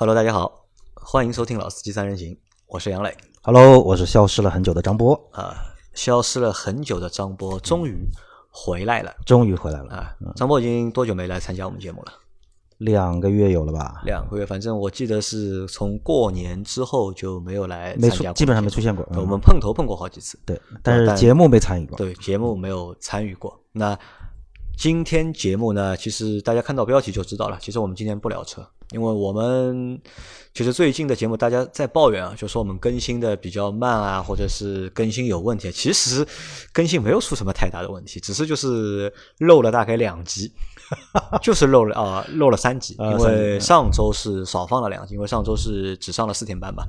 [0.00, 0.64] Hello，大家好，
[0.94, 3.12] 欢迎收听老司机三人行，我是杨磊。
[3.42, 5.56] Hello，我是消失了很久的张波，啊、
[5.92, 8.08] 消失了很久的张波终于
[8.48, 10.14] 回来了终于回来了，啊！
[10.36, 12.12] 张波已经多久没来参加我们节目了？
[12.76, 14.00] 两个月有了吧？
[14.04, 21.98] 两个月，反正我记得是从过年之后就没有来没出参加过，基本上没出现过对我嗯们碰头碰过好几次，对，但是节目没参与过。
[21.98, 23.60] 对节目没有参与过。
[23.72, 23.98] 那
[24.78, 27.58] 今天节目呢，其实大家看到标题就知道了。
[27.60, 30.00] 其实我们今天不聊车，因为我们
[30.54, 35.68] 其实最近的节目大家在抱怨啊，就说我们更新的比较慢啊，或者是更新有问题。
[35.72, 36.24] 其实
[36.72, 40.52] 更新没有出什么太大的问题，只是就是漏了大概两集，
[41.42, 46.84] 就是漏了啊、漏了三集，因为上周是少放了两集，因为上周是只上了四天班嘛。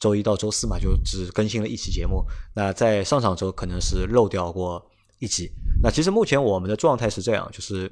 [0.00, 2.22] 周一到周四嘛，就只更新了一期节目。
[2.54, 4.80] 那在上上周可能是漏掉过
[5.18, 5.50] 一集。
[5.82, 7.90] 那其实目前我们的状态是这样，就是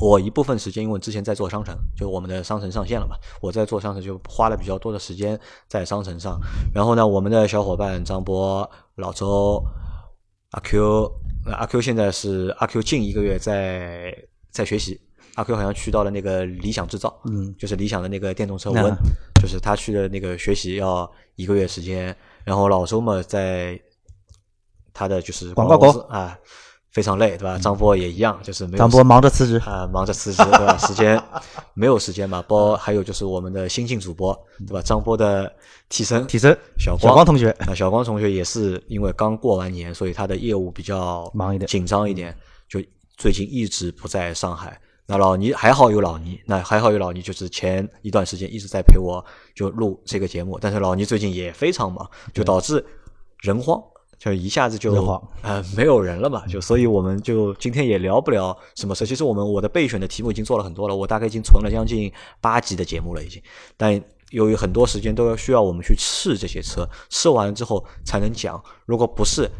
[0.00, 6.38] 我一部分时间因为之前在做商城，就我们的商城上线了嘛，我在做商城就花了比较多的时间在商城上。
[6.74, 9.62] 然后呢，我们的小伙伴张波、老周、
[10.50, 11.10] 阿 Q，
[11.46, 14.14] 那阿 Q 现在是阿 Q 近一个月在
[14.50, 15.00] 在学习。
[15.36, 18.94] 阿 Q 好像去到了那个理想制造，嗯，就是理想的那个电动车那温，
[19.40, 23.80] 就是他去的那个学习要一个月时间，然后老周嘛在
[24.92, 26.36] 他的就是广告公司狗啊，
[26.90, 27.58] 非常累，对吧？
[27.58, 30.76] 张波也一样，就是没有张波忙着辞职，啊、忙着辞职，对吧？
[30.78, 31.22] 时间
[31.74, 34.82] 没有时间嘛，包还有就是我们的新晋主播，对吧？
[34.82, 35.50] 张波的
[35.88, 42.36] 替身替身小光小光同学啊， 小光同学也是因为刚过完年，所以他的业务比较忙一点紧张一点，
[42.68, 42.78] 就
[43.16, 44.78] 最近一直不在上海。
[45.04, 49.22] 那老倪还好有老倪，那还好有老倪，就是前一段时间一直在陪我
[49.54, 52.84] 就录这个节目，但是老倪最近也非常忙，就导致
[53.40, 53.82] 人慌。
[54.24, 54.94] 就一下子就
[55.40, 59.04] 呃没有人了嘛，就所以我们就今天也聊不了什么车。
[59.04, 63.42] 其实我们我的备选的题目已经做了很多了，我大概已经存了将近八集的节目了已经，
[63.76, 64.00] 但
[64.30, 68.62] 由于很多时间都要需要我们去试这些车，试完了之后才能讲。
[68.86, 69.50] 如果不是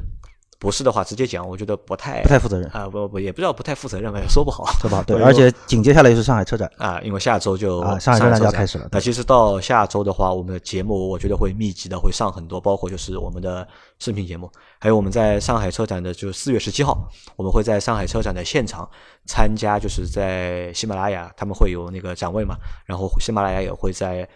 [0.63, 2.71] 不是的话，直接讲，我觉得不太不太负责任。
[2.71, 5.03] 啊、不不也不知道不太负责任吧，也说不好， 说不好？
[5.03, 13.67] 对，而且紧接下来就是上海车展，啊，因为下周就啊上海车展就要开始了那其实到下周的话，我们的节目我觉得会密集的会上很多，包括就是我们的
[13.99, 16.97] 视频节目，还有我们在上海车展的，就是四月十七号，
[17.35, 18.89] 我们会在上海车展的现场
[19.27, 22.55] 参加，就是在喜马拉雅他们会有那个展位嘛，
[22.87, 24.29] 然后喜马拉雅也会在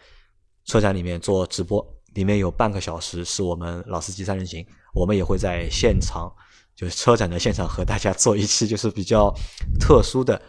[0.64, 6.32] 车展里面做直播，里面有半个小时是我们老司机三人行，我们也会在现场，
[6.74, 9.30] 就是车展的现场和大家做一期就是比较
[9.78, 10.40] 特殊的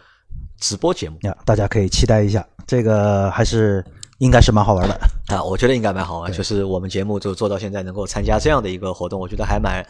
[0.58, 1.18] 直播节目。
[1.20, 3.84] 呀，大家可以期待一下，这个还是
[4.20, 4.98] 应该是蛮好玩的。
[5.26, 6.32] 啊，我觉得应该蛮好玩。
[6.32, 9.86] 就是我们节目就做到现在，能够参加这样的一个活动，我觉得还蛮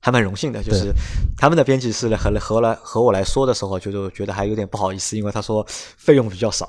[0.00, 0.62] 还蛮荣幸的。
[0.62, 0.92] 就是
[1.36, 5.64] 他们的编辑是来和和来和我来说的时候，就是觉得还有点不好意思，因为他说
[5.96, 6.68] 费用比较少，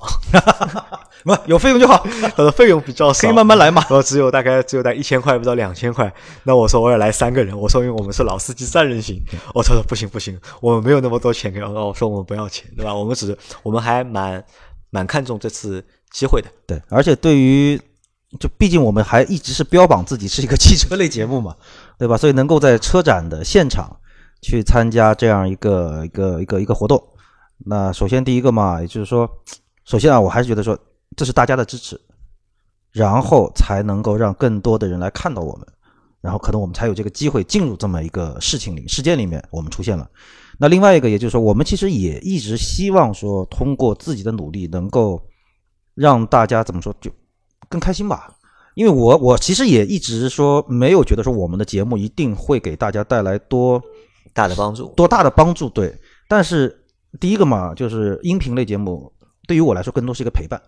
[1.23, 2.05] 不，有费用就好，
[2.35, 3.81] 他说费用比较少，可以慢慢来嘛。
[3.83, 6.11] 然后只有大概只有在一千块不到两千块，
[6.43, 9.21] 那我说我要来三个人，我说因为我们是老司机三人行，
[9.53, 12.93] 我说不行不行，我们没有那么多钱给，我我说我们不要钱，对吧？
[12.93, 14.43] 我们只是我们还蛮
[14.89, 16.49] 蛮看重这次机会的。
[16.67, 17.79] 对，而且对于
[18.39, 21.53] 就毕竟我们还一直是标榜自己是一个汽车类节目嘛，
[22.01, 22.17] 对吧？
[22.17, 23.95] 所以能够在车展的现场
[24.41, 26.99] 去参加这样一个一个一个一个活动，
[27.59, 29.29] 那首先第一个嘛，也就是说，
[29.85, 30.75] 首先啊，我还是觉得说
[31.15, 32.01] 这是大家的支持，
[32.91, 35.67] 然后才能够让更多的人来看到我们，
[36.21, 40.09] 然后可能我们才有这个机会进入这么一个事情里事件里面，我们出现了。
[40.57, 45.21] 那另外一个，也就是说，我们其实也一直希望说，通过自己的努力，能够
[45.93, 47.11] 让大家怎么说，就
[47.69, 48.33] 更开心吧。
[48.81, 53.79] 因为我我其实也一直说，没有觉得说我们的节目一定会给大家带来多
[54.33, 55.95] 大的帮助，多大的帮助，对。
[56.27, 56.83] 但是
[57.19, 59.13] 第一个嘛，就是音频类节目，
[59.47, 60.59] 对于我来说更多是一个陪伴，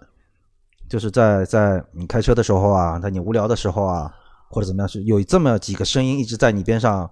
[0.87, 4.13] 就是在在你开车的时候啊，在你无聊的时候啊，
[4.47, 7.09] 或者怎么样，是有这么几个声音一直在你边上，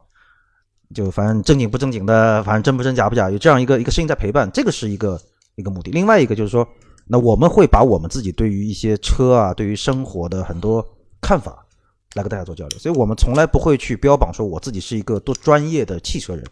[0.93, 5.19] 就反正正经不正经的，反正真不真假不假，有这样一个一个声音在陪伴，这个是一个
[5.55, 5.89] 一个目的。
[5.89, 6.67] 另外一个就是说，
[7.11, 10.81] 那我们会把我们自己对于一些车啊，对于生活的很多
[11.19, 11.65] 看法
[12.13, 16.45] 来跟大家做交流，所以我们从来不会去标榜说我自己是一个多专业的汽车人。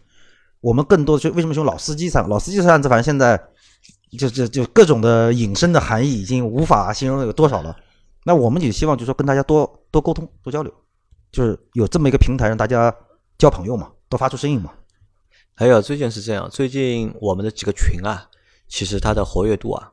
[0.60, 3.42] 我们更多的是为什么说老司机三老司机三字，反正现在
[4.18, 7.74] 就就就各种的引申的含义已经无法形容有多少了。
[8.24, 10.70] 那我们也希望就是说跟大家多多沟通、多交流，
[11.32, 12.94] 就是有这么一个平台让大家
[13.38, 14.70] 交朋友嘛，多发出声音嘛。
[15.54, 18.28] 还有最近是这样，最近我们的几个群啊，
[18.68, 19.90] 其实它的活跃度啊，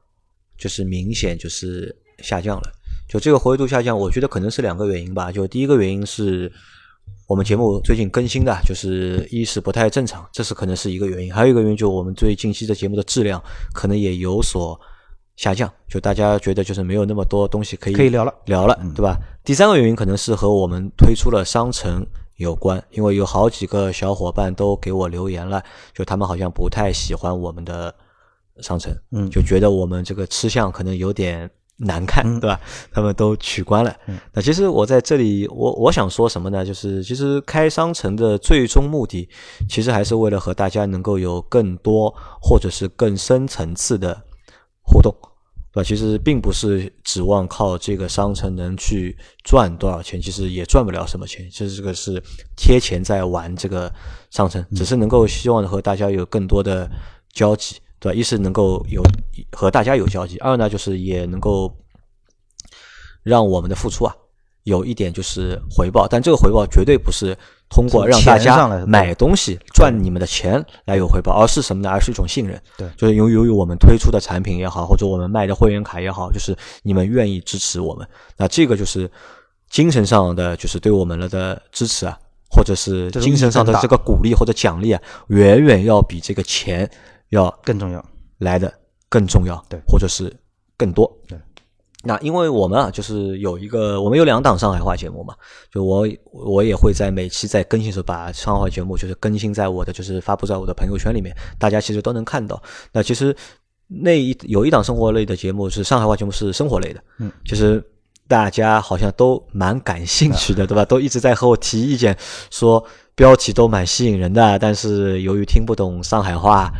[0.57, 2.71] 就是明显就是下降了。
[3.07, 5.31] 就这个活跃度下降，我觉得可能是两个原因吧。
[5.31, 6.51] 就第一个原因是
[7.25, 13.41] 我们节目最近更新的，就是一是不太正常，这是可能是一个原因；还有一个原因就是我们最近期的节目的质量
[13.73, 14.77] 可能也有所
[15.37, 19.17] 下降，就大家觉得就是没有那么多东西可以可以聊了聊了，对吧？
[19.45, 22.05] 第三个原因可能是和我们推出了商城
[22.35, 25.63] 有关，因为有好几个小伙伴都给我留言了，
[25.93, 27.93] 就他们好像不太喜欢我们的
[28.61, 32.59] 商城，嗯就觉得我们这个吃相可能有点难看，嗯 对吧？
[32.91, 33.95] 他们都取关了。
[34.07, 36.65] 嗯那其实我在这里，我我想说什么呢？
[36.65, 39.29] 就是其实开商城的最终目的，
[39.69, 44.23] 其实还是为了和大家能够有更多或者是更深层次的
[44.81, 45.13] 互动。
[45.69, 45.87] 对吧？
[45.87, 51.47] 其实并不是指望靠这个商城能去赚多少钱，其实也赚不了什么钱。
[51.51, 52.19] 其实这个是
[52.55, 53.93] 贴钱在玩这个
[54.31, 56.89] 商城，只是能够希望和大家有更多的
[57.31, 58.15] 交集，对吧？
[58.15, 59.01] 一是能够有
[59.51, 61.73] 和大家有交集，二呢就是也能够
[63.23, 64.15] 让我们的付出啊
[64.63, 67.37] 有一点就是回报，但这个回报绝对不是
[67.69, 71.89] 通过让大家买东西赚你们的钱来有回报，而是什么呢？
[71.89, 72.61] 而是一种信任。
[72.77, 78.05] 对就是由由于我们推出的产品也好，或者我们卖的会员卡也好，就是你们愿意支持我们，
[78.35, 79.09] 那这个就是
[79.69, 82.17] 精神上的，就是对我们了的支持啊，
[82.51, 86.89] 或者是精神上的这个鼓励或者奖励啊，远远要比这个钱
[87.29, 88.03] 要更重要。
[88.39, 88.71] 来的
[89.09, 90.31] 更重要，对或者是
[90.77, 91.35] 更多，对。
[92.03, 95.33] 那因为我们啊，就是有一个，我们有两档上海话节目嘛，
[95.71, 102.61] 就我我也会在每期在更新的时候把上海话节目就是更新在我的就是发布在我的朋友圈里面，大家其实都能看到。
[102.91, 103.35] 那其实
[103.87, 107.83] 那一有一档生活类的节目是上海话节目是生活类的，嗯，其实
[108.27, 110.85] 大家好像都蛮感兴趣的， 对吧？
[110.85, 112.15] 都一直在和我提意见，
[112.51, 112.85] 说
[113.15, 116.71] 标题都蛮吸引人的，但是由于听不懂上海话。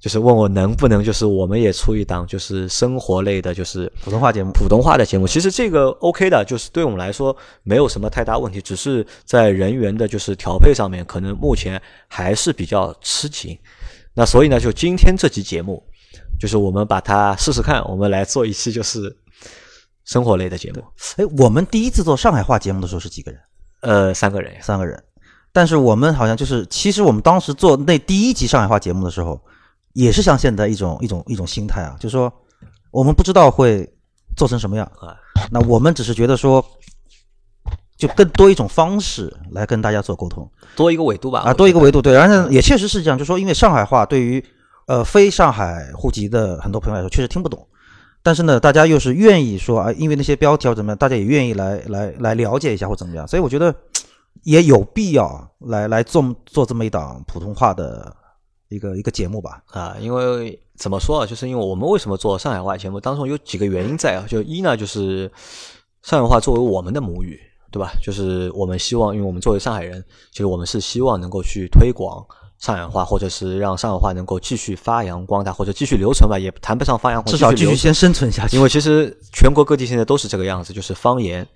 [0.00, 5.26] 就是问我能不能，就是我们也出一档，就是生活类的，就是普通话节目普通话的节目。
[5.26, 13.58] 其实这个 OK 的，就是对我们来说没有什么太大问题，只是在人员的就是调配上面，可能目前还是比较吃紧。
[14.14, 15.82] 那所以呢，就今天这期节目，
[16.38, 19.14] 就是我们把它试试看，我们来做一期就是
[20.06, 20.82] 生活类的节目。
[21.18, 23.40] 哎，我们第一次做上海话节目的时候是几个人？
[23.82, 24.98] 呃，三个人，三个人。
[25.52, 29.40] 但是我们好像就是，其实我们当时做那第一集上海话节目的时候，
[29.92, 32.32] 也是像现在一种一种一种心态啊，就是说
[32.90, 33.88] 我们不知道会
[34.36, 34.86] 做成什么样。
[35.00, 35.16] 啊，
[35.50, 36.64] 那我们只是觉得说，
[37.96, 40.48] 就更多一种方式来跟大家做沟通。
[40.76, 41.40] 多一个维度吧。
[41.40, 44.42] 啊，多一个维度对，然后也确实是这样，就说因为上海话对于
[44.86, 47.66] 呃非上海户籍的很多朋友来说确实听不懂，
[48.22, 53.74] 但是呢大家又是愿意说啊，因为那些标题或怎么样，大家也愿意来来来了解一下或怎么样，所以我觉得
[54.44, 58.14] 也有必要来来做做这么一档普通话的
[58.70, 59.62] 一个一个节目吧。
[59.72, 64.24] 啊，因为怎么说啊，就是因为我们为什么做上海话节目，当中有几个原因在啊。
[64.26, 65.30] 就一呢，就是
[66.02, 67.38] 上海话作为我们的母语，
[67.70, 67.92] 对吧？
[68.02, 70.02] 就是我们希望，因为我们作为上海人，
[70.32, 72.24] 其实我们是希望能够去推广
[72.58, 78.56] 上海话，或者是让上海话能够继续发扬光大，或者继续留存吧，也谈不上发扬光大，至少继续先生存下去。
[78.56, 81.46] 因为其实全国各地现在都是这个样子，就是方言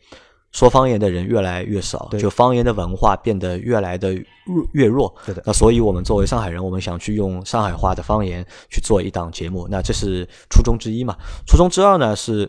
[0.54, 5.14] 说方言的人越来越少，就方言的文化变得越来的弱越弱。
[5.26, 11.14] 对的那所以我们作为上海人，我们想去用上海话的方言去做一档节目，那这是初衷之一嘛。
[11.46, 12.48] 初衷之二呢是。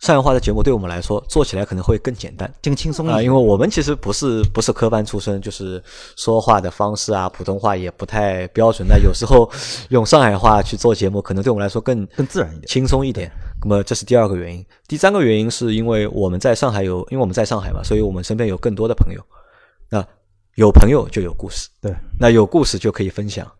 [0.00, 3.22] 上海话的节目对我们来说做起来可能会更简单啊，更轻松一点。
[3.22, 5.82] 因为我们其实不是不是科班出身，就是
[6.16, 8.88] 说话的方式啊，普通话也不太标准。
[8.88, 9.46] 那有时候
[9.90, 13.30] 用上海话去做节目，可能对我们来说更更自然一点轻松一点。
[13.62, 14.64] 那么这是第二个原因。
[14.88, 19.20] 第三个原因是因为我们在上海有，因为我们在上海嘛，所以我们身边有更多的朋友。
[19.88, 20.06] 那
[20.56, 23.50] 有朋友就有故事，对那有故事就可以分享，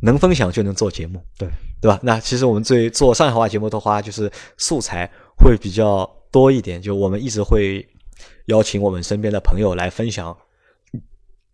[0.00, 1.48] 能分享就能做节目，对
[1.80, 1.98] 对吧？
[2.02, 7.86] 那其实我们最做上海话节目的话，就是素材会比较多一点，就我们一直会
[8.46, 10.36] 邀请我们身边的朋友来分享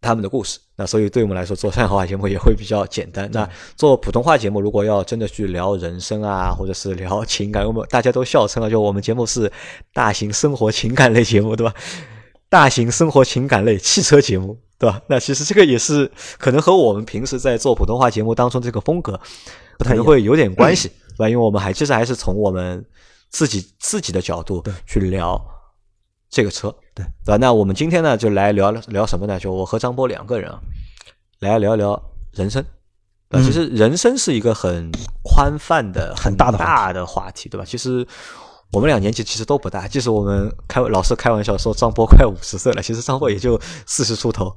[0.01, 0.59] 他们的故事。
[0.77, 3.29] 那所以对我们来说，做上海话节目也会比较简单。
[3.33, 9.51] 那做普通话节目，如果要真的去聊人生啊，或者是聊情感，我们大家都笑称啊，就我们节目是
[9.93, 11.75] 大型生活情感类节目，对吧？
[12.49, 15.03] 大型生活情感类汽车节目，对吧？
[15.09, 19.21] 那其实这个也是可能和我们平时在做普通话节目当中这个风格
[19.79, 21.29] 可能会有点关系，对吧？
[21.29, 22.83] 因为我们还其实还是从我们
[23.29, 25.39] 自己自己的角度去聊
[26.31, 27.37] 这个车，对对吧？
[27.37, 29.39] 那我们今天呢，就来聊聊什么呢？
[29.39, 30.59] 就我和张波两个人啊，
[31.41, 32.03] 来聊聊
[32.33, 32.63] 人生。
[33.31, 34.91] 啊，嗯其实人生是一个很
[35.23, 37.65] 宽泛的、很大的大的话题，对吧？
[37.65, 38.07] 其实
[38.73, 44.51] 我们俩年纪其实都不大，即使我们开老是开玩笑说张波快五十岁了，其实张波也就四十出头，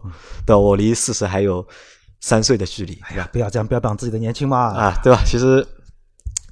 [0.45, 0.57] 对吧？
[0.57, 1.65] 我离四十还有
[2.21, 4.57] 三岁的距离，哎呀，不要这样标榜自己的年轻嘛。
[4.57, 5.21] 啊，对吧？
[5.25, 5.67] 其实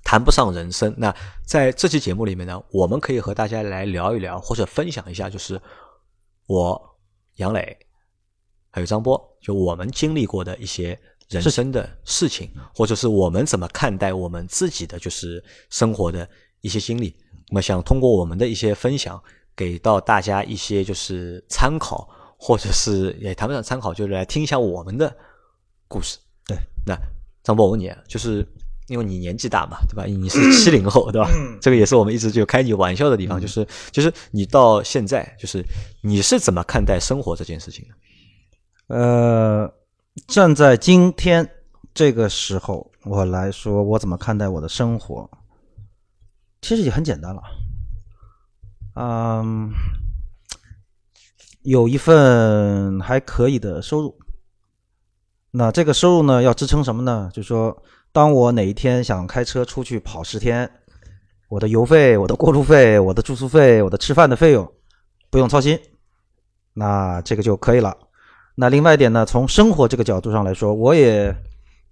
[0.10, 0.92] 谈不上人生。
[0.98, 5.62] 那在这期节目里面呢，我们可以和大家来聊一聊，或者分享一下，就是
[6.48, 6.98] 我
[7.36, 7.78] 杨磊
[8.72, 16.28] 还有张波，就我们经历过的一些人生的事情，或者是我们怎么看待我们自己的就是生活的
[16.62, 17.16] 一些经历。
[17.50, 19.22] 那么想通过我们的一些分享，
[19.56, 25.16] 给到大家一些就是参考，或者是也谈不上参考，就是来听一下我们的
[25.88, 26.18] 故事。
[26.48, 26.98] 对，那
[27.44, 28.44] 张波，我问你，就是
[28.90, 30.04] 因为你年纪大嘛，对吧？
[30.06, 31.30] 你是七零后，对吧？
[31.62, 35.64] 这个也是我们一直就开你玩笑的地方，就是就是你到现在，就是
[36.02, 37.86] 你是怎么看待生活这件事情
[38.88, 38.96] 的？
[38.96, 39.74] 呃。
[40.28, 41.50] 站在今天
[41.94, 45.30] 这个时候，我来说，我怎么看待我的生活？
[46.62, 47.42] 其实也很简单了，
[48.96, 49.72] 嗯，
[51.62, 54.20] 有一份还可以的收入。
[55.52, 57.30] 那这个收入呢，要支撑什么呢？
[57.34, 57.82] 就是说，
[58.12, 60.70] 当我哪一天想开车出去跑十天，
[61.48, 64.72] 我的油费、我的过路费、我的住宿费、我的吃饭的费用
[65.30, 65.80] 不用操心，
[66.74, 67.96] 那这个就可以了。
[68.56, 71.34] 那另外一点呢，从生活这个角度上来说，我也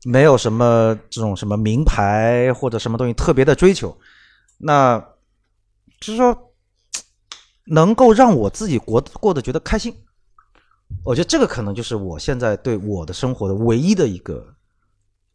[0.05, 3.95] 没有什么这种什么名牌或者什么东西特别的追求。
[4.57, 4.99] 那
[6.01, 6.35] 就是说，
[7.67, 9.95] 能够让我自己过过得觉得开心，
[11.03, 14.45] 我觉得这个可能就是我现在对我的生活的唯一的一个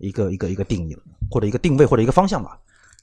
[0.03, 2.59] 一个一个一个定义了，或者一个定位或者一个方向吧。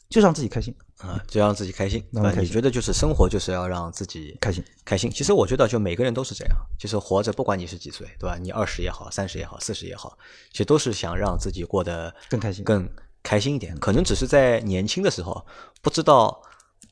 [0.09, 2.03] 就让自己开心啊，就让自己开心。
[2.09, 5.07] 那你觉得就是生活就是要让自己开心开心？
[5.11, 8.35] 其实我觉得就每个人都是这样，就是活着，不管你是几岁，对吧？
[8.41, 10.17] 你二十也好，三十也好，四十也好，
[10.51, 12.89] 其实都是想让自己过得更开心、更
[13.21, 13.77] 开心一点。
[13.77, 15.45] 可能只是在年轻的时候
[15.83, 16.41] 不知道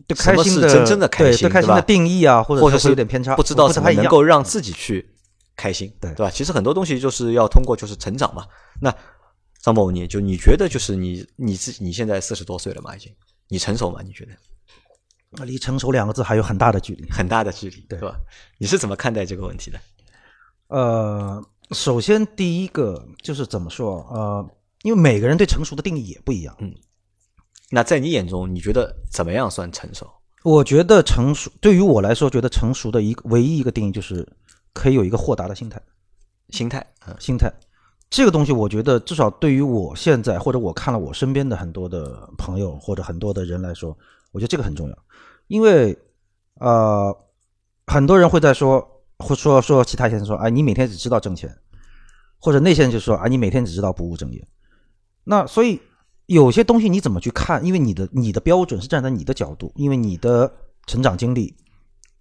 [0.06, 5.10] 对开心的真正的开心，对开心的定义啊，或者或者是有点偏差，不知道怎么能够让自己去
[5.56, 6.30] 开心，对对吧？
[6.30, 8.46] 其实很多东西就是要通过就是成长嘛。
[8.80, 8.96] 那
[9.68, 13.14] 张某，你就你觉得就是你你自己你现在四十多岁了嘛，已经。
[13.50, 14.02] 你成熟吗？
[14.02, 15.44] 你觉得？
[15.44, 18.16] 离成熟两个字还有很大的距离，很大的距离，对吧？
[18.58, 19.78] 你是怎么看待这个问题的？
[20.70, 24.08] 呃，首先第一个就是怎么说？
[24.10, 24.50] 呃，
[24.84, 26.56] 因为每个人对成熟的定义也不一样。
[26.60, 26.74] 嗯，
[27.70, 30.10] 那在你眼中，你觉得怎么样算成熟？
[30.44, 34.26] 我觉得成熟对于我来说，觉得成熟的一个唯一一个定义就是
[34.72, 35.82] 可以有一个豁达的心态，
[36.52, 36.88] 心态，
[37.20, 37.54] 心态。
[38.10, 43.96] 这个东西，我觉得至少对于我现在，或者我看了我身边的很多的朋友或者很多的人来说，
[44.32, 44.98] 我觉得这个很重要。
[45.48, 45.98] 因为，
[46.60, 47.16] 呃，
[47.86, 48.86] 很多人会在说，
[49.20, 51.54] 或说说其他先生说，哎，你每天只知道挣钱，
[52.40, 54.48] 或者那些人就说，啊，你每天只知道不务正业。
[55.26, 55.80] 那所以
[56.28, 57.64] 有些东西你怎么去看？
[57.66, 60.50] 因为你的你的标准是站在你的角度，因为你的
[60.86, 61.54] 成长经历、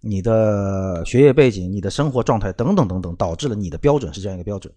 [0.01, 4.73] 你的学业背景、你的生活状态等等等等，导致了你的标准是这样一个标准。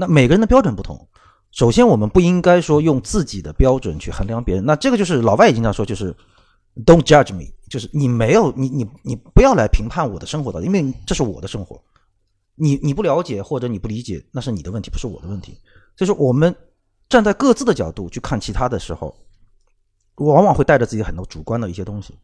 [0.00, 1.08] 那每个人的标准不同，
[1.50, 4.64] 首先我们不应该说用自己的标准去衡量别人。
[4.64, 6.14] 那这个就是老外也经常说，就是
[6.86, 11.82] "Don't judge me"，就是你没有你你你不要来评判我的生活的，因为这是我的生活。
[12.54, 15.58] 你你不了解或者你不理解，那是你的问题，不是我的问题。
[15.96, 16.54] 就是我们
[17.08, 19.12] 站在各自的角度去看其他的时候，
[20.14, 22.14] 往往会带着自己很多主观的一些东西。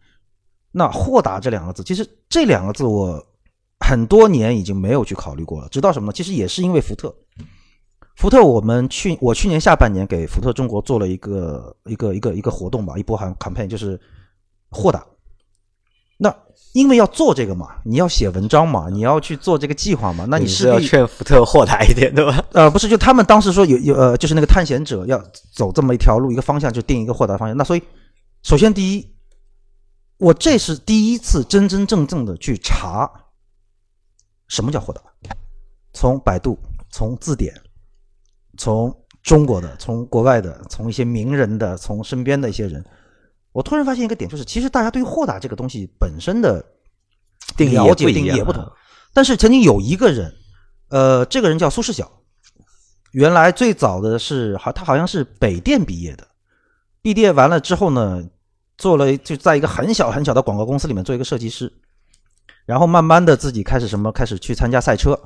[0.71, 3.21] 那豁达这两个字，其实这两个字我
[3.81, 5.69] 很多年已经没有去考虑过了。
[5.71, 6.13] 直到什么呢？
[6.13, 7.13] 其实也是因为福特。
[8.17, 14.01] 福特，我们去我去年下半年给福特中国做了一个一个一个一个活动吧，一波行 campaign 就是
[14.71, 15.05] 豁达。
[16.17, 16.35] 那
[16.75, 22.45] 因为要做这个嘛，你要写文章嘛，你要去做这个计划嘛，那你是要劝福特豁达一点，对吧？
[22.53, 25.21] 呃，不是，就他们当时说有有呃，就是那个探险者要
[25.53, 27.57] 走这么一条路，一个方向就定一个豁达方向。
[27.57, 27.83] 那所以，
[28.45, 29.13] 首先第一，
[30.19, 33.11] 我这是第一次真真正正的去查
[34.47, 35.03] 什么叫豁达，
[35.93, 36.57] 从百度，
[36.91, 37.53] 从字典。
[38.65, 42.83] 从中国的，从国外的，从一些名人的，从身边的一些人，
[43.53, 46.65] 我突然发现一个点，就是其实大家对于豁达这个东西本身的
[47.59, 47.75] 定义
[48.25, 48.67] 也不同。
[49.13, 50.35] 但是曾经有一个人，
[50.89, 52.11] 呃，这个人叫苏世晓，
[53.13, 56.27] 原来最早的是好，他好像是北电毕业的，
[57.03, 58.25] 毕业完了之后呢，
[58.79, 61.71] 做了就在一个很小很小的广告公司里面做一个设计师，
[62.65, 65.21] 然后慢慢的自己开始什么，开始去参加赛车。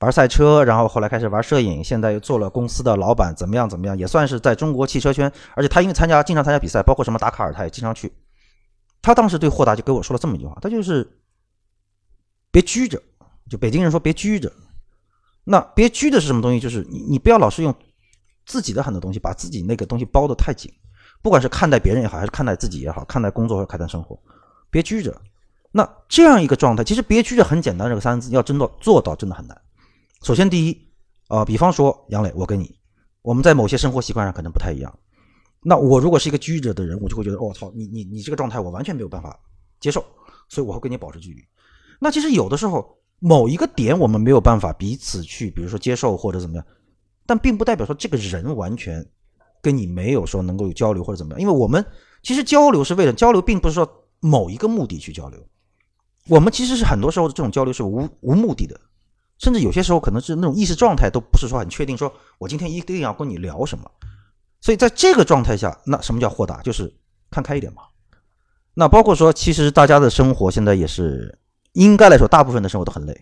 [0.00, 3.68] 玩赛车，然后后来开始玩摄影，现在又做了公司的老板，怎么样？
[3.68, 3.96] 怎么样？
[3.96, 5.32] 也算是在中国汽车圈。
[5.54, 8.12] 而且他因为参加，经常参加比赛，包括什么达卡尔，他也经常去。
[9.00, 11.08] 他当时对霍达就跟我说了这么一句话，他就是
[12.50, 13.00] 别拘着，
[13.48, 14.52] 就北京人说别拘着。
[15.44, 16.60] 那别拘着是什么东西？
[16.60, 17.74] 就是你你不要老是用
[18.44, 20.70] 自己的很多东西把自己那个东西包的太紧，
[21.22, 24.18] 不管是看待别人也好，还是看待自己也好，看待工作或者看待生活，
[24.68, 25.18] 别拘着。
[25.70, 29.56] 那这样一个状态，其实别拘着很简单，这个三个字要真的做到，真的很难。
[30.26, 30.76] 首先，第一，
[31.28, 32.76] 呃，比方说杨磊，我跟你，
[33.22, 34.92] 我们在某些生活习惯上可能不太一样。
[35.62, 39.38] 那我如果是一个居着的人，我就会觉得，我操，你你你这个状态我完全没有办法
[39.78, 40.04] 接受，
[40.48, 41.40] 所以我会跟你保持距离。
[42.00, 46.66] 那其实有的时候，某一个点我们没有办法彼此去，比如说接受或者怎么样，
[47.24, 49.06] 但并不代表说这个人完全
[49.62, 51.40] 跟你没有说能够有交流或者怎么样。
[51.40, 51.86] 因为我们
[52.24, 55.40] 其实交流是为了交流，并不是说某一个目的去交流。
[56.26, 58.80] 我们其实是很多时候的这种交流是无无目的的，
[59.38, 63.90] 甚至有些时候可能是那种意识状态都不是说很确定，说我今天一定要跟你聊什么。
[64.60, 66.62] 所以在这个状态下，那什么叫豁达？
[66.62, 66.92] 就是
[67.30, 67.82] 看开一点嘛。
[68.74, 71.38] 那包括说，其实大家的生活现在也是
[71.72, 73.18] 应该来说，大部分的生活都很累。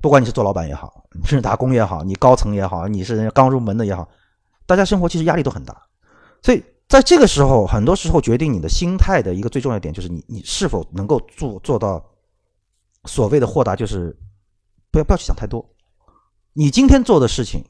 [0.00, 4.08] 不管你是做老板也好，你是打工也好，你高层也好，你是刚入门的也好，
[4.66, 5.74] 大家生活其实压力都很大。
[6.42, 12.04] 所以在这个时候，很多时候决定你的心态的一个最重要点，就是你你是否能够做做到
[13.04, 14.16] 所谓的豁达，就是
[14.94, 15.68] 不要不要去想太多。
[16.52, 17.64] 你今天做的事情。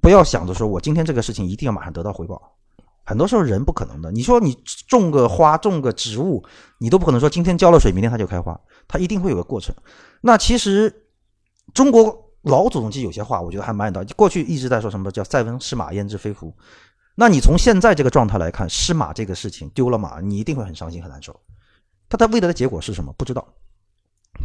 [0.00, 2.56] 不要想着说我今天这个事情一定要马上得到回报，
[3.04, 4.10] 很多时候人不可能的。
[4.10, 4.52] 你说你
[4.88, 6.44] 种个花，种个植物，
[6.78, 9.72] 你都不可能说今天浇了水，明天它就开花，它一定会有个过程。
[10.22, 11.06] 那其实
[11.72, 14.12] 中国老祖宗其实有些话，我觉得还蛮有道理。
[14.14, 16.52] 过去一直在说什么叫“塞翁失马，焉知非福”。
[17.14, 21.38] 那你从现在这个状态来看，失马这个事情丢了马，你一定会很伤心很难受。
[22.08, 23.12] 它它未来的结果是什么？
[23.16, 23.46] 不知道。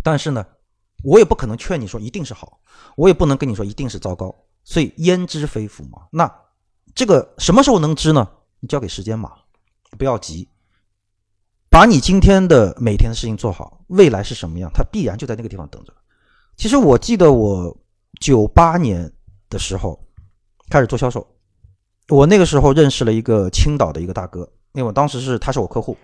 [0.03, 0.45] 但是呢，
[1.03, 2.59] 我也不可能劝你说一定是好，
[2.95, 4.33] 我也不能跟你说一定是糟糕。
[4.63, 6.07] 所以焉知非福嘛？
[6.11, 6.29] 那
[6.93, 8.27] 这个什么时候能知呢？
[8.59, 9.31] 你交给时间嘛，
[9.97, 10.49] 不要急，
[11.69, 15.93] 把你今天的每天的事情做好，未来是什么样，它必然就在那个地方等着。
[16.57, 17.77] 其实我记得我
[18.19, 19.09] 九八年
[19.47, 20.03] 的时候
[20.69, 21.25] 开始做销售，
[22.09, 24.39] 我那个时候认识了一个青岛的一个大哥，
[24.73, 25.95] 因为我当时是他是我客户，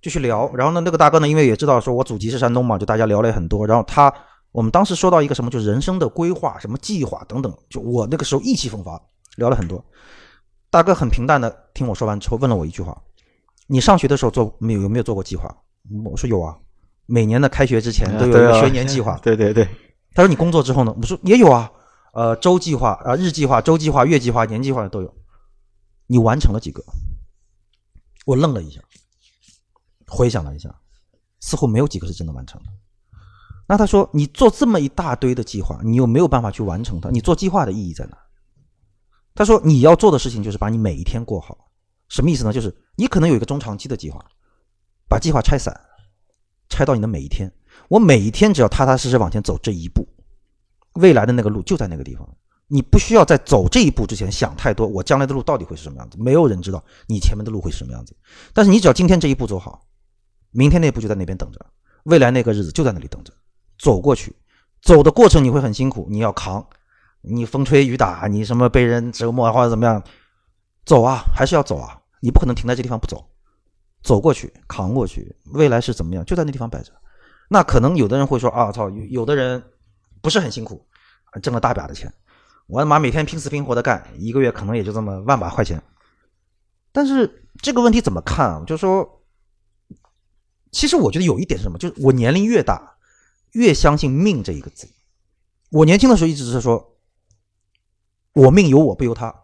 [0.00, 0.50] 就去聊。
[0.54, 3.66] 然后呢，那个大哥呢，因为也知道说我祖籍是山东嘛，就大家聊了很多。
[3.66, 4.12] 然后他。
[4.50, 7.54] 我们当时说到一个什么，就是人生的规划、什么计划等等。
[7.68, 8.98] 就我那个时候意气风发，
[9.36, 9.84] 聊了很多。
[10.70, 12.96] 大哥很平淡的听我说完之后，问了我一句话
[13.68, 15.54] ：“你上学的时候做没有有没有做过计划？”
[16.02, 16.56] 我说有啊，
[17.04, 19.18] 每年的开学之前都有一个学年计划。
[19.22, 19.68] 对对对。
[20.14, 21.70] 他说：“你工作之后呢？”我说：“也有啊，
[22.14, 25.14] 呃，周计划啊，日计划、周计划、月计划、年计划都有。”
[26.08, 26.82] 你完成了几个？
[28.24, 28.80] 我愣了一下，
[30.08, 30.74] 回想了一下，
[31.40, 32.68] 似乎没有几个是真的完成的。
[33.66, 38.16] 那他说：“你做这么一大堆的计划，你又没有办法去完成它，你做计划的意义在哪？”
[39.36, 41.70] 他说：“你要做的事情就是把你每一天过好。
[42.08, 42.52] 什么意思呢？
[42.52, 44.24] 就是你可能有一个中长期的计划，
[45.06, 45.78] 把计划拆散，
[46.70, 47.52] 拆到你的每一天。
[47.88, 50.08] 我每一天只要踏踏实实往前走这一步，
[50.94, 52.26] 未来的那个路就在那个地方。
[52.66, 56.16] 你不需要在走这一步之前想太多，我将来的路到底会是什么样子？
[56.18, 58.16] 没有人知道你前面的路会是什么样子。
[58.54, 59.86] 但是你只要今天这一步走好，
[60.50, 61.64] 明天那步就在那边等着，
[62.04, 63.32] 未来那个日子就在那里等着。”
[63.78, 64.34] 走过去，
[64.82, 66.66] 走的过程你会很辛苦，你要扛，
[67.20, 70.02] 你风吹雨打，你什么被人折磨或者怎么样，
[70.84, 73.24] 走啊，还是要走啊，你不可能停在这地方不走，
[74.02, 76.92] 走过去，扛过去，未来是怎么样，就在那地方摆着。
[77.48, 79.62] 那可能有的人会说啊，操，有的人
[80.20, 80.84] 不是很辛苦，
[81.40, 82.12] 挣了大把的钱，
[82.66, 85.80] 我他妈每天拼死拼活的干，一个月可能也就这么万把块钱。
[86.90, 88.64] 但是这个问题怎么看啊？
[88.66, 89.17] 就是说，
[90.70, 92.94] 其实我觉得有一点是什么，就是我年龄越大。
[93.52, 94.86] 越相信命这一个字，
[95.70, 96.98] 我年轻的时候一直是说，
[98.34, 99.34] 我命由我不由他，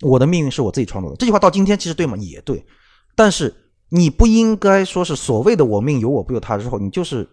[0.00, 1.14] 我的命运是我自己创造的。
[1.14, 2.16] 这句话到今天其实对吗？
[2.16, 2.66] 也对。
[3.14, 3.54] 但是
[3.90, 7.28] 你不应该说是所谓的我命由我不由他之后，你就是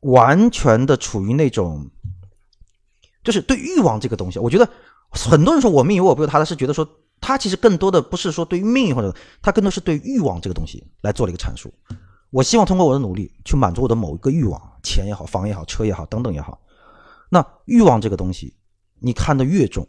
[0.00, 1.88] 完全的处于那种，
[3.22, 4.40] 就是对欲望这个东西。
[4.40, 4.68] 我觉得
[5.08, 6.84] 很多人说我命由我不由他，他是觉得说
[7.26, 9.10] 他其实更多的不是说对于命运或者
[9.40, 11.72] 他更多是对欲望这个东西来做了一个阐述。
[12.28, 16.60] 我希望通过我的努力去满足我的某一个欲望，钱也好，房也好，车也好，等等也好。
[17.30, 18.54] 那欲望这个东西，
[19.00, 19.88] 你看得越重，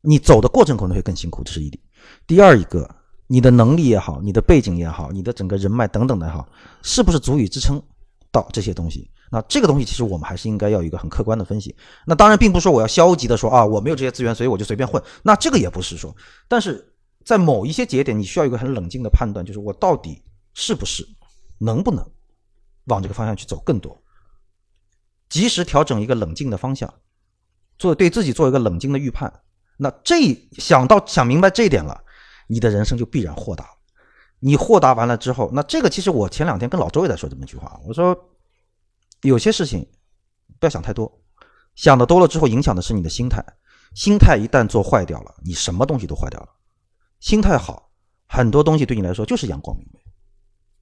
[0.00, 1.80] 你走的过程可能会更辛苦，这是一点。
[2.26, 2.92] 第二一个，
[3.28, 6.48] 你的能力也好，你的背景也好，你的整个人脉等等的也好，
[6.82, 7.80] 是不是足以支撑
[8.32, 9.08] 到这些东西？
[9.30, 11.74] 那这个东西其实我们还是应该要有一个很客观的分析。
[12.06, 15.02] 那当然，并不是说我要消极的说啊，我没有这些资源，所以我就随便混。
[15.22, 16.14] 那这个也不是说，
[16.48, 20.22] 但是在某一些节点，你需要一个很冷静的判断，就是我到底。
[20.60, 21.06] 是不是
[21.58, 22.04] 能不能
[22.86, 23.96] 往这个方向去走更多？
[25.28, 26.92] 及时调整一个冷静的方向，
[27.78, 29.32] 做对自己做一个冷静的预判。
[29.76, 30.16] 那这
[30.54, 32.02] 想到想明白这一点了，
[32.48, 33.68] 你的人生就必然豁达。
[34.40, 38.18] 你豁达完了之后，那这个其实我前两天跟老周也在说这么一句话，我说
[39.22, 39.86] 有些事情
[40.58, 41.20] 不要想太多，
[41.74, 43.44] 想的多了之后影响的是你的心态。
[43.94, 46.48] 心态一旦做坏掉了，你什么东西都坏掉了。
[47.20, 47.90] 心态好，
[48.26, 50.00] 很多东西对你来说就是阳光明媚。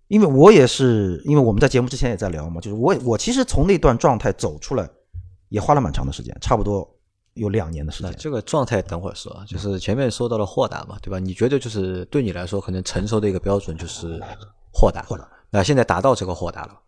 [0.08, 4.88] 因为我也是，因为我们在节目之前也在聊嘛，就是我我其实从那段状态走出来，
[5.48, 6.88] 也花了蛮长的时间，差不多
[7.34, 8.14] 有两年的时间。
[8.18, 11.18] 这个状态等会儿说，就是前面说到了豁达嘛，对吧？
[11.18, 14.20] 你觉得就是对你来说，可能成熟的一个标准就是
[14.72, 15.02] 豁达。
[15.02, 15.28] 豁达。
[15.50, 16.80] 那现在达到这个豁达了，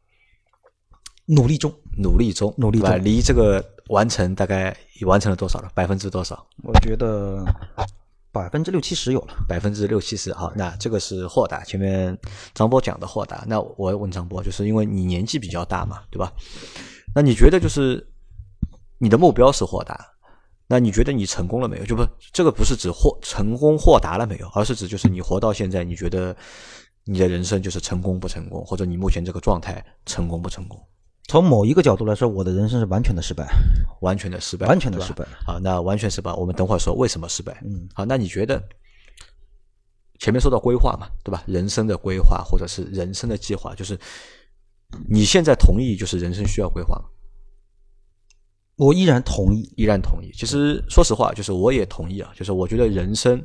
[1.30, 5.70] 努力中，努力中，努力中，离这个完成大概完成了多少了？
[5.74, 6.46] 百分之多少？
[6.64, 7.44] 我觉得
[8.32, 9.34] 百分之六七十有了。
[9.46, 10.32] 百分之六七十。
[10.32, 11.62] 好，那这个是豁达。
[11.64, 12.16] 前面
[12.54, 16.32] 张波讲的豁达，那我问张波，就是因为你年纪比较大嘛，对吧？
[17.14, 18.08] 那你觉得就是
[18.96, 19.98] 你的目标是豁达？
[20.66, 21.84] 那你觉得你成功了没有？
[21.84, 26.34] 就不这个不是指豁成功豁达了没有，而是指就是你活到现在，你觉得
[27.04, 30.80] 你的人生就是成功不成功，或者你目前这个状态成功不成功？
[31.28, 33.46] 从某一个角度来说，我的人生是完全的失败，
[34.00, 35.26] 完全的失败，完全的失败。
[35.44, 37.62] 好，那完全失败，我们等会儿说为什么失败。
[37.64, 38.60] 嗯，好，那你觉得
[40.18, 41.44] 前面说到规划嘛，对吧？
[41.46, 43.98] 人生的规划或者是人生的计划，就是
[45.06, 47.04] 你现在同意就是人生需要规划吗？
[48.76, 50.32] 我依然同意，依然同意。
[50.32, 52.32] 其实说实话，就是我也同意啊。
[52.34, 53.44] 就是我觉得人生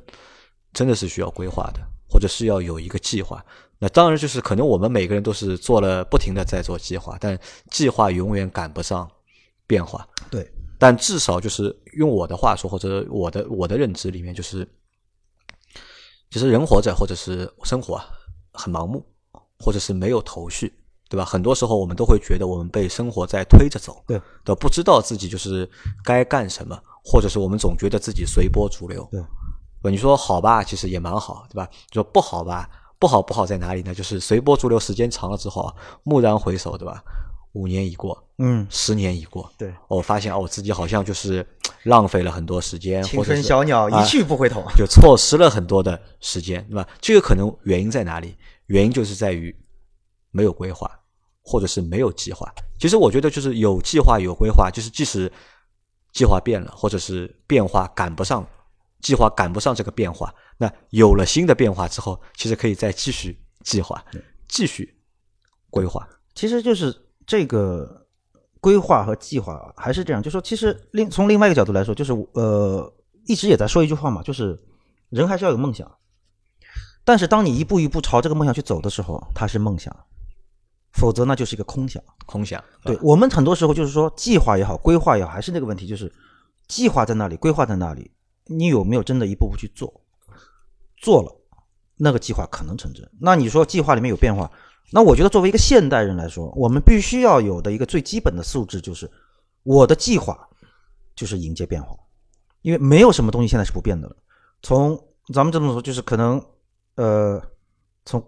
[0.71, 3.45] 真的是需要规划的，或者是要有一个计划。
[3.83, 7.37] 那当然，就是可能我们每个人都是做了不停的在做计划，但
[7.69, 9.05] 计划永远赶不上
[9.67, 10.07] 变化。
[10.31, 14.65] 对，但至少就是用我的话说，或者我的我的认知里面，就是
[16.31, 18.05] 其实人活着或者是生活啊，
[18.53, 19.05] 很盲目，
[19.59, 20.73] 或者是没有头绪。
[21.09, 21.23] 对吧？
[21.23, 25.69] 很多时候我们都会觉得我们被生活在推着走，对，都不知道自己就是
[26.03, 31.69] 该干什么，或者是我们总觉得自己随波逐流，对，你说好吧，其实也蛮好，对吧？
[31.91, 32.67] 说不好吧，
[33.03, 33.93] 不好不好在哪里呢？
[33.93, 37.03] 就是随波逐流时间长了之后啊，蓦然回首，对吧？
[37.51, 41.45] 五年已过，嗯，十年已过，对，我发现啊，我自己好像就是
[41.83, 46.87] 浪费了很多时间，青春小鸟一去不回头，就错失了很多的时间，对吧？
[47.01, 48.37] 这个可能原因在哪里？
[48.67, 49.53] 原因就是在于
[50.31, 50.89] 没有规划。
[51.45, 55.29] 或者是没有计划，其实我觉得就是有计划有规划，就是即使
[56.13, 58.47] 计划变了，或者是变化赶不上，
[59.03, 64.03] 计划赶不上这个变化，那有了新的变化之后，其实可以再继续计划，
[64.47, 64.97] 继续
[65.69, 66.07] 规划。
[66.33, 66.91] 其实就是
[67.27, 68.07] 这个
[68.59, 72.91] 规划和计划还是这样，就说其实另从另外一个角度来说，就是呃
[73.27, 74.59] 一直也在说一句话嘛，就是
[75.09, 75.89] 人还是要有梦想，
[77.03, 79.95] 但是当你一步一步朝这个梦想去走的时候，它是梦想。
[80.93, 82.63] 否则那就是一个空想，空想。
[82.83, 86.13] 对我们很多时候就是说，计划也好，规划也好，还是那个问题，就是
[86.67, 88.11] 计划在那里，规划在那里，
[88.45, 90.01] 你有没有真的一步步去做？
[90.97, 91.35] 做了，
[91.97, 93.09] 那个计划可能成真。
[93.19, 94.51] 那你说计划里面有变化，
[94.91, 99.09] 那我觉得作为一个现代人来说，我们必须要有的一个最基本的素质就是，
[99.63, 100.47] 我的计划
[101.15, 101.95] 就是迎接变化，
[102.61, 104.15] 因为没有什么东西现在是不变的了。
[104.61, 104.99] 从
[105.33, 106.43] 咱们这么说，就是可能，
[106.95, 107.41] 呃，
[108.05, 108.23] 从。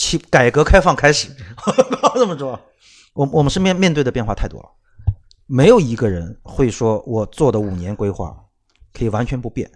[0.00, 1.28] 其改革开放开始，
[2.14, 2.56] 这么说，
[3.14, 4.68] 我我们身边面对的变化太多了，
[5.46, 8.28] 没有一个人会说我做的五年规划
[8.92, 9.70] 可以完全不变，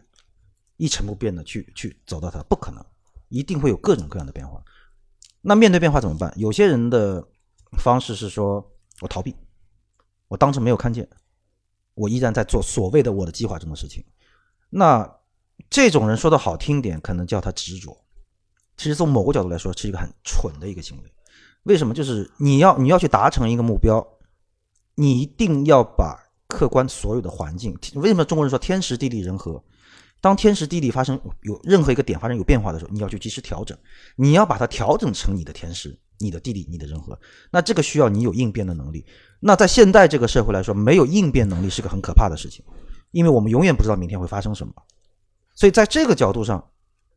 [0.77, 2.85] 一成不变的去去走到它，不可能，
[3.29, 4.63] 一定会有各种各样的变化。
[5.41, 6.33] 那面对变化怎么办？
[6.37, 7.27] 有些人的
[7.79, 9.35] 方式是说我逃避，
[10.29, 11.09] 我当成没有看见，
[11.95, 14.05] 我依然在做所谓的我的计划中的事情。
[14.71, 15.19] 那
[15.69, 18.05] 这种人说的好听点，可能叫他执着。
[18.77, 21.13] 其实从某个角度来说，是一个很蠢的一个行为。
[21.65, 21.93] 为什么？
[21.93, 24.05] 就是你要你要去达成一个目标，
[24.95, 26.22] 你一定要把
[26.53, 27.77] 客观所有的环境。
[27.95, 29.63] 为什么中国人说天时地利人和？
[30.21, 33.77] 当天时地利发生有任何一个点发生有变化的时候，你要去及时调整。
[34.15, 37.19] 你要把它调整成你的天时、你的地利、你的人和。
[37.51, 39.05] 那这个需要你有应变的能力。
[39.41, 42.65] 那在现代这个社会来说，没有应变能力是个很可怕的事情，
[43.11, 44.73] 因为我们永远不知道明天会发生什么。
[45.55, 46.71] 所以在这个角度上，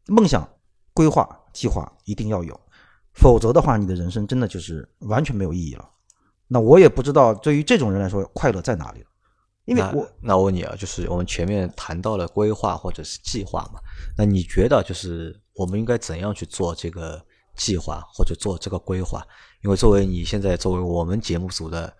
[0.07, 0.47] 梦想。
[0.95, 2.57] 规划计划一定要有，
[3.15, 5.85] 否则的话，你的人生真的就是完全没有意义了。
[6.47, 9.07] 那我也不知道，对于这种人来说，快乐在哪里了？
[9.65, 13.79] 因为我那我问你啊，就是我们前面谈到了规划或者是计划嘛，
[14.17, 17.23] 那你觉得就是我们应该怎样去做这个
[17.55, 19.21] 计划或者做这个规划？
[19.63, 21.91] 因为作为你现在作为我们节目组的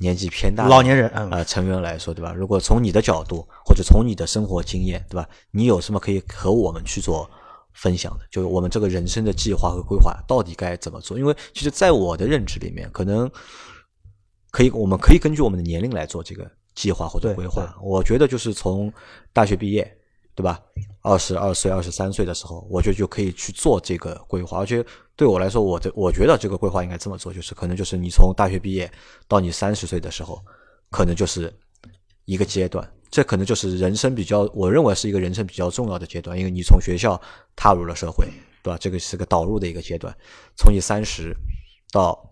[0.00, 2.32] 年纪偏大老年人啊成员来说，对吧？
[2.32, 5.28] 如果从你的角度或者从你的生活经验，对吧？
[5.50, 7.28] 你有什么可以和我们去做？
[7.74, 11.16] 分享的，就是我们这个人生的计划和规划到底该怎么做？
[11.16, 13.30] 因为其实，在我的认知里面，可能
[14.50, 17.76] 可以，我们可以根据我们的年龄来做这个计划或者规划。
[17.82, 18.92] 我觉得就是从
[19.32, 19.82] 大学毕业，
[20.36, 20.62] 对吧？
[21.02, 24.58] 二十二岁、二十三岁的时候，我觉得就可以去做这个规划。
[24.58, 24.84] 而且
[25.16, 28.90] 对我来说，我的我觉得这个规划应该这么做，就是可能就是你从大学毕业
[29.26, 30.40] 到你三十岁的时候，
[30.90, 31.52] 可能就是
[32.24, 32.88] 一个阶段。
[33.10, 37.18] 这可能就是人生比较，我认为是一个人生比较重要的阶段，因为你从学校
[37.56, 38.26] 踏入了社会，
[38.62, 38.76] 对吧？
[38.78, 40.14] 这个是个导入的一个阶段。
[40.54, 41.34] 从你三十
[41.90, 42.30] 到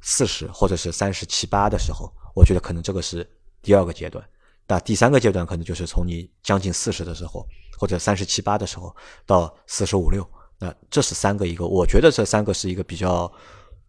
[0.00, 3.28] 四十，或者是三十七八的时候，我觉得可能这个是
[3.62, 4.24] 第二个阶段。
[4.68, 7.46] 那第三个阶段可能就是从你将近四十的时候，
[7.78, 8.94] 或者三十七八的时候
[9.26, 10.26] 到四十五六，
[10.58, 13.30] 那这是三个一个，我觉得这三个是一个比较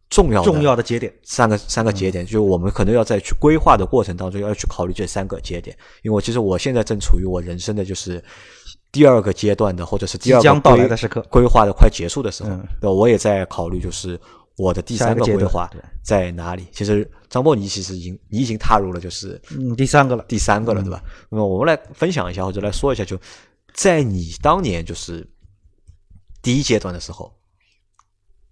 [0.09, 1.13] 重要的重要的节点。
[1.23, 8.21] 三个三个节点，就是我们可能要在去规划的过程当中要去考虑这三个节点，因为我其实我现在正处于我人生的就是
[8.91, 14.19] 第二个阶段的，或者是第二个即将到来的时刻规划的快结束的时候，嗯对，我也在考虑就是
[14.57, 15.69] 我的第三个规划
[16.03, 16.67] 在哪里。
[16.71, 21.03] 其实张波，你其实已经你已经踏入了就是嗯，第三个了，第三个了，对吧？
[21.29, 23.19] 那么我们来分享一下，或者来说一下，就
[23.73, 25.27] 在你当年就是
[26.41, 27.33] 第一阶段的时候，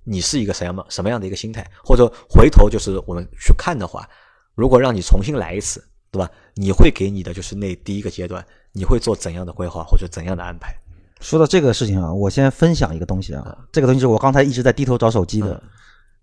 [0.04, 1.70] 你是一个什么什么样的一个心态？
[1.84, 4.10] 或者回头就是我们去看的话，
[4.56, 6.28] 如果让你重新来一次，对吧？
[6.56, 10.76] 你会给你的就是那第一个阶段，你会做怎样的规划或者怎样的安排？
[11.20, 15.62] 说到这个事情啊，我先分享一个东西啊，这个东西是我刚才一直在低头找手机的。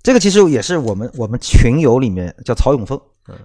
[0.02, 2.98] 这个其实也是我们我们群友里面叫曹永峰，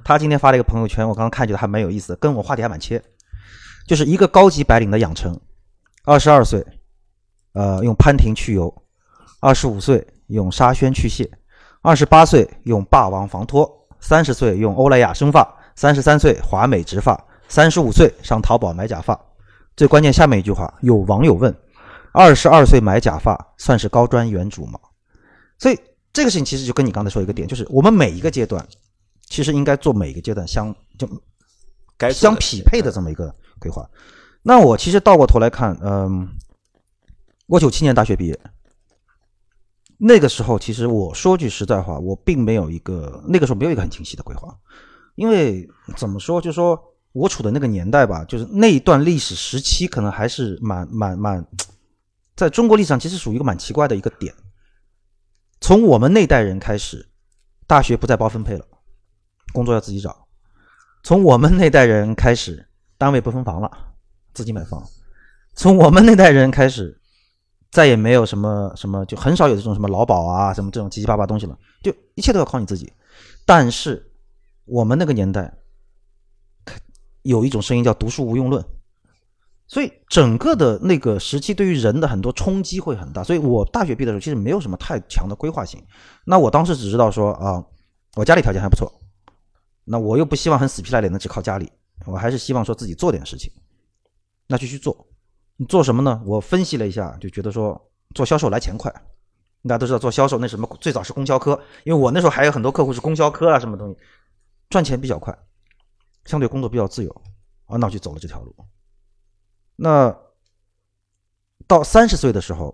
[0.04, 3.02] 他今天发了一个朋友圈，我刚刚看觉得还蛮有意思的，跟我话题还蛮切。
[3.86, 5.38] 就是一个高级白领的养成，
[6.06, 6.66] 二十二岁，
[7.54, 8.74] 呃，用潘婷去油；
[9.42, 11.26] 二十五岁用沙宣去屑；
[11.82, 13.66] 二十八岁用霸王防脱；
[14.00, 15.44] 三十岁用欧莱雅生发；
[15.76, 17.14] 三十三岁华美植发；
[17.50, 19.20] 三十五岁上淘宝买假发。
[19.76, 21.54] 最关键下面一句话，有网友问：
[22.14, 24.80] 二十二岁买假发算是高专原主吗？
[25.58, 25.78] 所以
[26.14, 28.64] 这个事情其实就跟你刚才说一个点，就是我们每一个阶段，
[29.26, 31.10] 其实应该做每一个阶段相就
[31.98, 33.90] 该相匹配的这么一个规划。
[34.44, 36.30] 那我其实倒过头来看，嗯，
[37.48, 38.40] 我九七年大学毕业，
[39.98, 44.56] 那个时候其实我说句实在话，我并没有一个那个时候没有一个很清晰的规划，
[45.16, 46.80] 因为怎么说，就是说
[47.12, 51.44] 我处的那个年代吧，就是那一段历史时期，可能还是蛮蛮蛮，
[52.36, 54.32] 在中国历史上其实属于一个蛮奇怪的一个点。
[55.64, 57.08] 从我们那代人开始，
[57.66, 58.66] 大学不再包分配了，
[59.54, 60.28] 工作要自己找。
[61.04, 63.72] 从我们那代人开始，单位不分房了，
[64.34, 64.86] 自己买房。
[65.56, 67.00] 从我们那代人开始，
[67.72, 72.92] 再也没有什么什么，就很少有这种什么劳保啊，什么这种七七八八东西了，就一切都要靠你自己。
[73.46, 74.12] 但是
[74.66, 75.50] 我们那个年代，
[77.22, 78.62] 有一种声音叫“读书无用论”，
[79.68, 83.24] 所以整个的那个时期对于人的很多冲击会很大。
[83.24, 85.84] 所以我大学毕业的时候，其实没有什么太强的规划性。
[86.26, 87.64] 那我当时只知道说啊，
[88.16, 88.92] 我家里条件还不错，
[89.84, 91.72] 那我又不希望很死皮赖脸的只靠家里，
[92.06, 93.52] 我还是希望说自己做点事情，
[94.48, 95.08] 那就去做。
[95.56, 96.22] 你做什么呢？
[96.26, 97.80] 我分析了一下，就觉得说
[98.14, 98.94] 做销售来钱快。
[99.66, 103.98] 大家都知道做销售那什么最早是供销科，因为我那时候还有很多客户是供销科啊，什么东西
[104.70, 105.34] 赚钱比较快，
[106.26, 107.10] 相对工作比较自由
[107.68, 108.54] 啊，那我就走了这条路。
[109.76, 110.16] 那
[111.68, 112.74] 到三十岁的时候，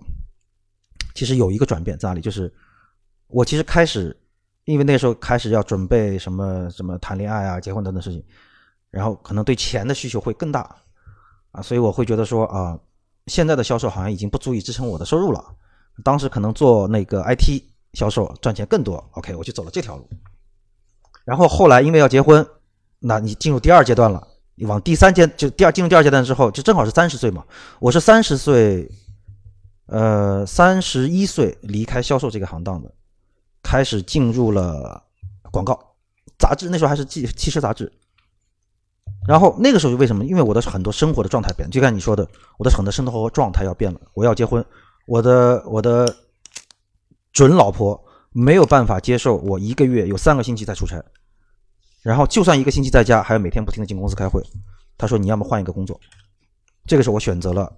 [1.16, 2.22] 其实有一个转变在哪里？
[2.22, 2.54] 就是
[3.28, 4.16] 我其实开始，
[4.66, 8.24] 因为那时候开始要准备什么什么谈恋爱啊、结婚等等事情，
[8.90, 10.76] 然后可能对钱的需求会更大
[11.52, 12.78] 啊，所以我会觉得说啊，
[13.28, 15.56] 现在的销售好像已经不足以支撑我的收入了。
[16.04, 20.10] 当时可能做那个 IT 销售赚钱更多，OK，我就走了这条路。
[21.26, 22.46] 然后后来因为要结婚，
[23.00, 24.26] 那你进入第二阶段了。
[24.66, 27.46] 往第三阶就第二进入第二阶段之后，就正好是三十岁嘛。
[27.80, 28.90] 我是三十岁，
[29.86, 32.92] 呃，三十一岁离开销售这个行当的，
[33.64, 35.04] 开始进入了
[35.52, 35.96] 广告
[36.38, 37.92] 杂志，那时候还是汽汽车杂志。
[39.28, 40.26] 然后那个时候就为什么？
[40.26, 44.00] 因为我的很多生活的状态变，就像你说的，我的很多生活状态要变了。
[44.14, 44.64] 我要结婚，
[45.06, 46.16] 我的我的
[47.32, 51.04] 准老婆没有办法接受我一个月有三个星期在出差。
[52.02, 54.42] 然后就算一个星期在家，还要每天不停的进公司开会。
[54.98, 56.00] 他说：“你要么换一个工作。”
[56.86, 57.72] 这个时候我选择了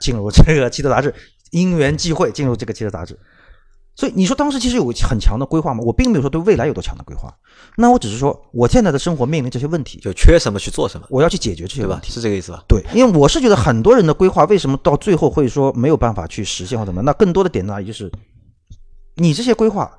[0.00, 1.14] 进入这个汽车杂志，
[1.50, 3.18] 因缘际会进入这个汽车杂志。
[3.94, 5.80] 所以你说当时其实有很强的规划吗？
[5.82, 7.34] 我并没有说对未来有多强的规划。
[7.76, 11.86] 那我只是说我现在的生活面临这些问题，就缺什么去做什么，我要去解决这些？
[11.86, 12.12] 问题。
[12.12, 12.62] 是这个意思吧？
[12.68, 17.04] 对，因为我是觉得很多人的规划为什么到最后会说没有办法去实现或怎么样？
[17.06, 18.12] 那更多的点呢，也就是
[19.14, 19.90] 你这些规划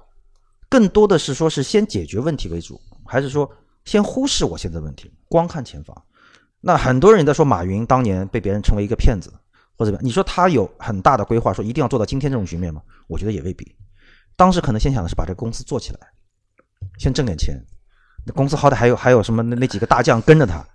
[0.70, 3.50] 更多的是说是先解决问题为主，还是说
[3.86, 5.96] 先忽视我现在的问题，光看前方？
[6.60, 9.32] 那很多人在说马云当年被别人称为一个骗子，
[9.78, 12.82] 或者你说他有很大的规划，说一定要做到今天这种局面吗？
[13.08, 13.76] 我觉得也未必。
[14.36, 16.00] 当时可能先想的是把这个公司做起来，
[16.98, 17.56] 先挣点钱。
[18.26, 20.66] 那公司好歹还有还有什么那那几个大将跟着他，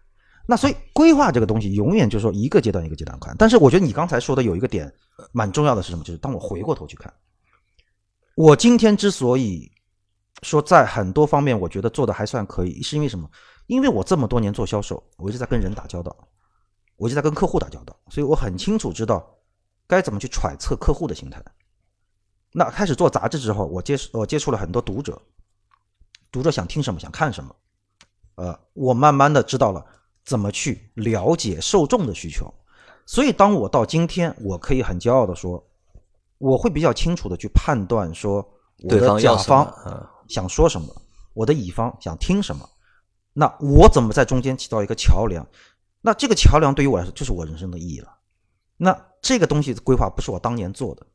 [0.47, 3.35] 那所以规划这个东西永远就是说一个阶段一个阶段看。
[3.39, 4.91] 但是我觉得你刚才说的有一个点
[5.33, 6.03] 蛮重要的是什么？
[6.03, 7.13] 就是当我回过头去看，
[8.35, 9.71] 我今天之所以
[10.43, 13.29] 说在很多方面我觉得做的还算可以，是因为什么？
[13.67, 16.15] 因为我这么多年做销售，我一直在跟人打交道，
[16.97, 19.25] 我一直在跟客户打交道，所以我很清楚知道
[19.87, 21.43] 该怎么去揣测客户的心态。
[22.53, 25.19] 那开始做杂志之后，我接我接触了很多读者，
[26.31, 27.55] 读者想听什么，想看什么，
[28.35, 29.85] 呃，我慢慢的知道了
[30.25, 32.53] 怎么去了解受众的需求。
[33.07, 35.65] 所以当我到今天，我可以很骄傲的说，
[36.39, 38.47] 我会比较清楚的去判断说
[38.83, 39.65] 我的甲方
[40.33, 40.89] 想说什么，
[41.35, 42.67] 我的乙方想听什么，
[43.35, 45.47] 那我怎么在中间起到一个桥梁？
[46.01, 48.09] 那这个桥梁对于我来说就是我人生的意义了。
[48.79, 51.07] 那这个东西的规划不是我当年做的，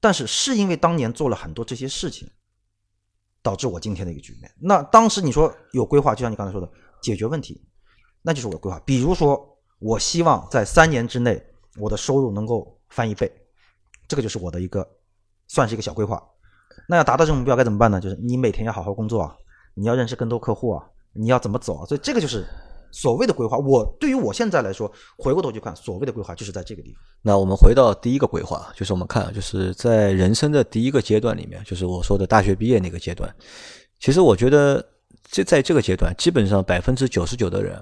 [0.00, 2.26] 但是是因为当年做了很多这些事情，
[3.42, 4.50] 导致我今天的一个局面。
[4.58, 6.68] 那当时你说有规划，就像你刚才说的，
[7.02, 7.62] 解决问题，
[8.22, 8.80] 那就是我的规划。
[8.86, 11.44] 比如说，我希望在三年之内，
[11.78, 13.30] 我的收入能够翻一倍，
[14.08, 14.88] 这个就是我的一个
[15.46, 16.20] 算是一个小规划。
[16.88, 18.00] 那要达到这个目标该怎么办呢？
[18.00, 19.34] 就是你每天要好好工作啊，
[19.74, 21.86] 你要认识更多客户啊，你要怎么走啊？
[21.86, 22.44] 所以这个就是
[22.90, 23.56] 所谓的规划。
[23.56, 27.00] 我对于我现在来说，回过头去看，所谓的规划就是在这个地方。
[27.22, 33.32] 那我们回到第一个规划，就是我们看，就是在人生的第一个阶段里面，就是我说的大学毕业那个阶段。
[34.00, 34.84] 其实我觉得，
[35.30, 37.80] 这在这个阶段，基本上百分之九十九的人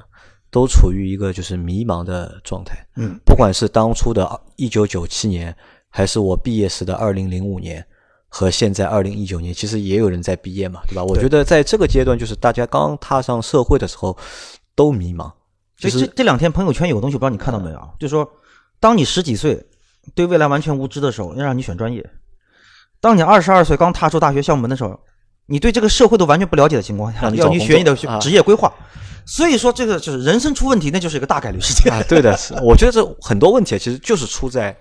[0.50, 2.76] 都处于一个就是迷茫的状态。
[2.96, 5.56] 嗯，不管是当初的一九九七年，
[5.88, 7.84] 还是我毕业时的二零零五年，
[8.32, 11.04] 和现在二零一九年，其实也有人在毕业嘛，对吧？
[11.04, 14.16] 我觉得在这个阶段，就是大家刚踏上社会的时候，
[14.74, 15.30] 都迷茫。
[15.76, 17.88] 就是所以这这两天朋友圈有个东西，我不知道你看到没有啊？
[17.98, 18.30] 就是说，
[18.78, 19.66] 当你十几岁
[20.14, 22.02] 对未来完全无知的时候，要让你选专业；
[23.00, 24.98] 当你二十二岁刚踏出大学校门的时候，
[25.46, 28.72] 你对这个社会都完全不了解的情况下，让你要你选你的职业规划。
[29.26, 31.92] 所以说，这个就是人生出问题，那就是一个大概率事件。
[31.92, 34.76] 啊，对的，是，我觉得这很多问题其实就是出在，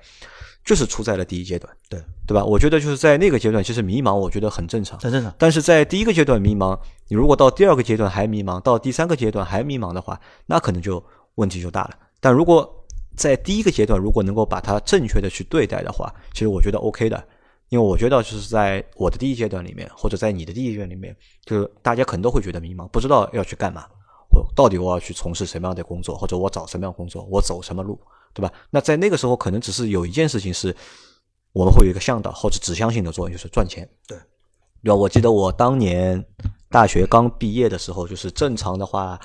[0.69, 2.45] 就是出在了第一阶段，对，对吧？
[2.45, 4.99] 我觉得就是在那个阶段，其实迷茫，我觉得很正常。
[4.99, 5.33] 很正常。
[5.35, 11.03] 但是在第一个阶段迷茫，你如果到第二个阶段还迷茫，到第三个阶段还迷茫的话，那可能就
[11.33, 11.95] 问题就大了。
[12.19, 17.23] 但如果在第一个阶段，如果能够把它正确的去对待的话，其实我觉得 OK 的。
[17.69, 23.87] 因为我觉得就是在我的第一阶段里面，或者在你的第一阶段里面，就是大家可能都会觉得迷茫，不知道要去干嘛，
[24.35, 27.99] 我到底我要去从事什么样的工作，或者我找什么样的工作，我走什么路，
[28.33, 28.51] 对吧？
[28.69, 30.75] 那在那个时候，可能只是有一件事情是，
[31.53, 33.87] 我们会有一个向导或者指向性的作用，就是赚钱。
[34.07, 34.17] 对，
[34.83, 34.95] 对吧？
[34.95, 36.23] 我记得我当年
[36.69, 39.19] 大学刚毕业的时候，就是正常的话，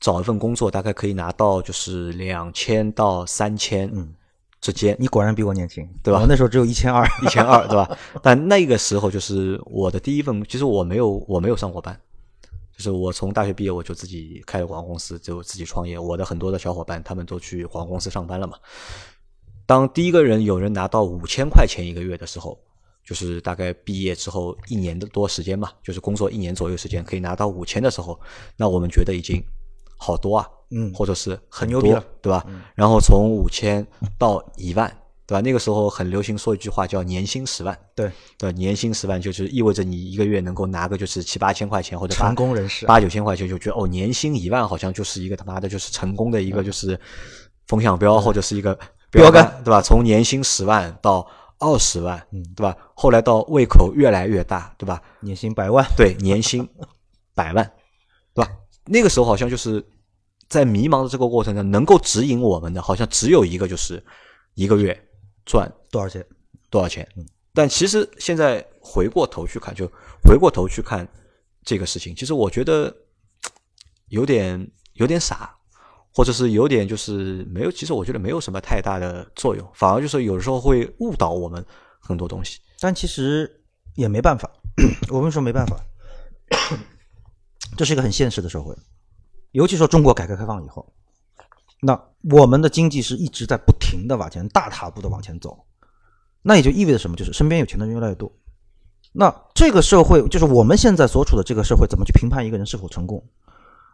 [0.00, 4.14] 找一份工作大概可以拿到就是两千到三千嗯
[4.60, 7.06] 之间，你果然比我年轻，对吧我那时候只有一千二。
[7.22, 7.96] 一千二，对吧？
[8.22, 12.00] 但那个时候就是我的第一份，其实我没有我没有上过班，
[12.78, 15.98] 就是我从大学毕业我就自己开了广告公司，就自己创业。
[15.98, 18.56] 我的很多的小伙伴他们都去广告公司上班了嘛。
[19.66, 22.56] 当第一个人有人拿到五千块钱一个月的时候，
[23.04, 28.18] 就是大概毕业之后一年的多时间嘛，就是工作一年左右时间可以拿到五千的时候，
[28.56, 29.42] 那我们觉得已经
[29.98, 32.46] 好多啊，嗯或者是很多牛逼了，对吧？
[32.76, 33.84] 然后从五千
[34.16, 34.96] 到一万，
[35.28, 35.42] 对吧？
[35.42, 46.98] 那个时候很流行说一句话叫年薪十万，对，对，年薪十万就是意味着你一个月能够拿个就是七八千块钱或者成功人士啊八九千块钱，就觉得哦，年薪一万好像就是一个他妈的就是成功的一个就是
[47.66, 48.72] 风向标或者是一个
[49.10, 49.82] 标杆杆，对吧？
[49.82, 52.74] 从年薪十万到二十万，嗯对吧？
[52.94, 55.02] 后来到胃口越来越大，对吧？
[55.20, 55.86] 年薪百万。
[55.94, 56.66] 对，年薪
[57.34, 57.70] 百万，
[58.34, 58.50] 对吧？
[58.86, 59.84] 那个时候好像就是
[60.48, 64.02] 在迷茫的这个过程中，能够指引我们的，好像只有一个，就是
[64.54, 64.98] 一个月
[65.48, 66.24] 赚多少钱？
[66.70, 67.08] 多少钱。
[67.16, 69.90] 嗯但其实现在回过头去看，就
[70.22, 71.08] 回过头去看
[71.64, 72.94] 这个事情，其实我觉得
[74.10, 75.56] 有点有点傻，
[76.14, 81.64] 或者是有点就是没有，其实我觉得没有什么太大的作用，反而就是有时候会误导我们
[82.00, 82.60] 很多东西。
[82.78, 83.50] 但其实
[83.96, 84.48] 也没办法，
[85.10, 85.76] 我们说没办法，
[87.76, 88.72] 这是一个很现实的社会，
[89.50, 90.94] 尤其说中国改革开放以后，
[91.80, 95.64] 那我们的经济是一直在不停的往前大踏步的往前走，
[96.42, 97.16] 那也就意味着什么？
[97.16, 98.32] 就是身边有钱的人越来越多。
[99.12, 103.24] 那这个社会，就是我们现在所处的这个社会，怎么去评判一个人是否成功？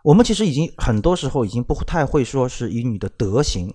[0.03, 3.75] 我们其实已经很多时候已经不太会说是以你的德行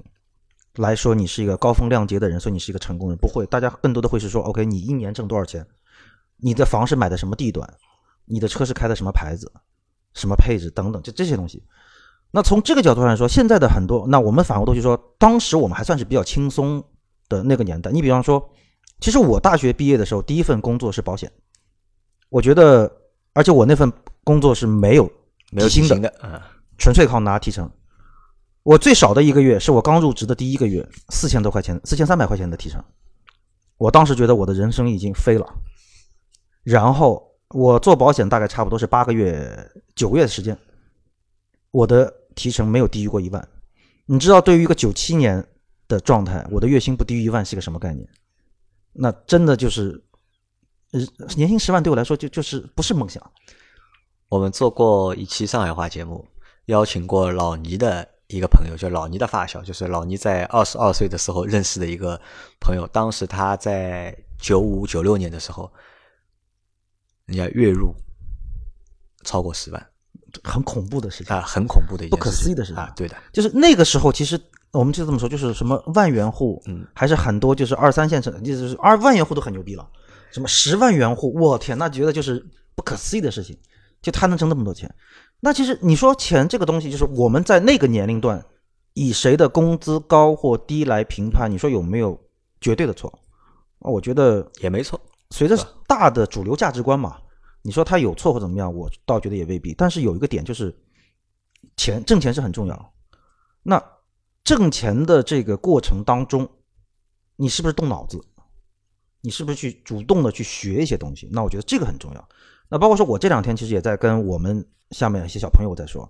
[0.76, 3.46] 来说你是一个高风亮节的人，所以你是一个成功人，不会。
[3.46, 5.66] 大家更多的会是说，OK，你一年挣多少钱？
[6.38, 7.72] 你的房是买的什么地段？
[8.26, 9.52] 你的车是开的什么牌子？
[10.14, 11.64] 什么配置等等，就这些东西。
[12.32, 16.84] 那从这个角度上来说，现在的很多，那我们反过头去说，当时我们还算是比较轻松
[17.28, 17.92] 的那个年代。
[17.92, 18.50] 你比方说，
[19.00, 21.32] 其实我大学毕业的时候，第一份工作是保险，
[22.30, 22.92] 我觉得，
[23.34, 23.92] 而且我那份
[24.24, 25.12] 工作是没有
[25.52, 26.14] 没有底薪的，
[26.78, 27.70] 纯粹靠拿提成。
[28.62, 32.84] 我最少的一个月是我刚入职的第一个月，四千多块钱，四千三百块钱的提成。
[33.78, 35.48] 我当时觉得我的人生已经飞了。
[36.64, 37.26] 然后
[37.56, 40.56] 我做保险大概差不多是八个月、九个月的时间，
[41.72, 43.46] 我的提成没有低于过一万。
[44.06, 45.46] 你知道，对于一个九七年
[45.90, 48.08] 的状态，我的月薪不低于一万是个什么概念？
[48.94, 50.02] 那真的就是，
[50.92, 51.00] 呃，
[51.36, 53.22] 年薪十万对我来说就就是不是梦想。
[54.30, 56.26] 我们做过一期上海话节目，
[56.68, 62.20] 邀请过老倪的一个朋友，就老倪的发小，就是老倪在二十二岁的时候认识的一个
[62.62, 62.88] 朋友。
[62.88, 65.72] 当时他在九五九六年的时候，
[67.26, 67.94] 人家月入
[69.24, 69.88] 超过十万
[70.44, 72.92] 很恐怖的事情啊，很恐怖的一件不可思议的事情啊！
[72.96, 74.40] 对的，就是那个时候，其实
[74.72, 79.88] 我们就这么说，就是什么万元户，嗯，还是很多就是二三线城，就是二万元户都很牛逼了。
[80.32, 83.58] 什么十万元户，我天，那觉得就是不可思议的事情，
[84.02, 84.94] 就他能挣那么多钱。
[85.40, 88.44] 那其实你说钱这个东西，就是我们在那个年龄段，
[88.94, 92.20] 以谁的工资高或低来评判，你说有没有
[92.62, 93.12] 绝对的错？
[93.80, 95.00] 我觉得也没错。
[95.32, 95.58] 随着
[95.88, 97.18] 大的主流价值观嘛，
[97.62, 99.74] 你说他有错或怎么样，我倒觉得也未必。
[99.74, 100.74] 但是有一个点就是，
[101.76, 102.94] 钱挣钱是很重要。
[103.64, 103.84] 那
[104.44, 106.50] 挣钱的这个过程当中，
[107.36, 108.20] 你是不是动脑子？
[109.22, 111.28] 你是不是去主动的去学一些东西？
[111.32, 112.30] 那我觉得这个很重要。
[112.70, 116.10] 那包括说，我这两天其实也在跟我们下面一些小朋友在说，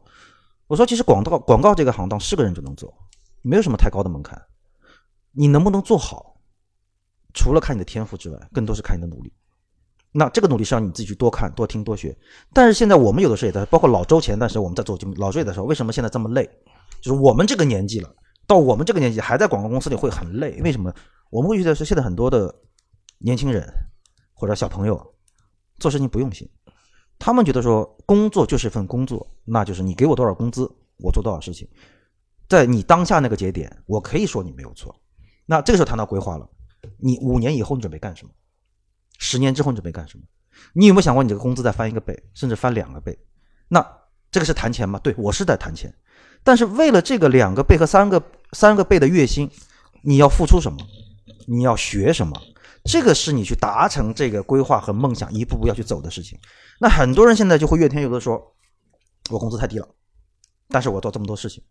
[0.68, 2.94] 我说其实广告广告这个行当是个人就能做，
[3.42, 4.40] 没有什么太高的门槛。
[5.32, 6.40] 你能不能做好？
[7.34, 9.34] 除了看你的天赋之外，更多是看你的努力。
[10.12, 12.18] 那这个努力是让你自己去多看、多听、多学。
[12.54, 16.50] 但是现在我们有的时候也在，包括老周前段时间我们在做节目，老周也在说，为什么现在这么累？
[17.02, 18.10] 就是我们这个年纪了，
[18.48, 20.60] 到我们这个年纪还在广告公司里会很累。
[20.64, 20.94] 为什么？
[21.30, 22.54] 我们会觉得说，现在很多的
[23.20, 23.68] 年轻人
[24.34, 25.14] 或者小朋友
[25.78, 26.50] 做事情不用心，
[27.20, 31.68] 他们觉得说工作就是一份工作，那就是你给我多少工资，我做多少事情，
[32.50, 34.96] 在你当下那个节点，我可以说你没有错。
[35.46, 36.50] 那这个时候谈到规划了。
[36.98, 38.32] 你五年以后你准备干什么？
[39.20, 40.24] 十年之后你准备干什么？
[40.74, 43.18] 你有没有想过你这个工资再翻一个倍，甚至翻两个倍？
[43.68, 43.86] 那
[44.32, 44.98] 这个是谈钱吗？
[45.00, 45.94] 对我是在谈钱，
[46.44, 48.22] 但是为了这个两个倍和三个
[48.54, 49.50] 三个倍的月薪，
[50.02, 50.80] 你要付出什么？
[51.48, 52.40] 你要学什么？
[52.86, 56.40] 这个是你去达成这个规划和梦想一步步要去走的事情。
[56.80, 58.56] 那很多人现在就会怨天尤地说，
[59.30, 59.88] 我工资太低了，
[60.70, 61.62] 但是我做这么多事情。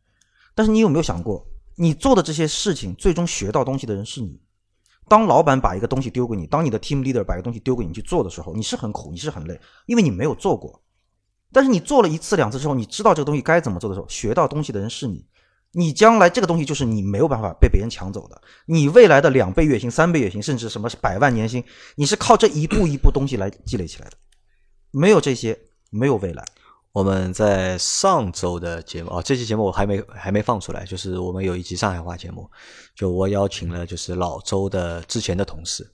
[0.55, 1.47] 但是你有没有想过，
[1.77, 4.39] 你做的这些事情最终学到东西的人是你？
[5.09, 10.81] 当老板把一个东西丢给你，当你的 team leader 把一个东西丢给你去做的时候，你是很苦，你是很累，因为你没有做过。
[11.51, 15.25] 但是你做了一次两次之后，你知道这个东西该怎么做的时候，学到东西的人是你，
[15.73, 18.41] 你将来这个东西就是你没有办法被别人抢走的。
[18.67, 21.65] 你未来的两倍月薪、三倍月薪，甚至什么百万年薪，
[21.97, 24.17] 你是靠这一步一步东西来积累起来的。
[24.91, 25.59] 没有这些，
[25.91, 26.45] 没有未来。
[26.93, 32.51] 我们在上周的节目啊，这期节目我还没还没放出来，就是我们有一集上海话节目，
[32.95, 35.89] 就我邀请了就是老周的之前的同事，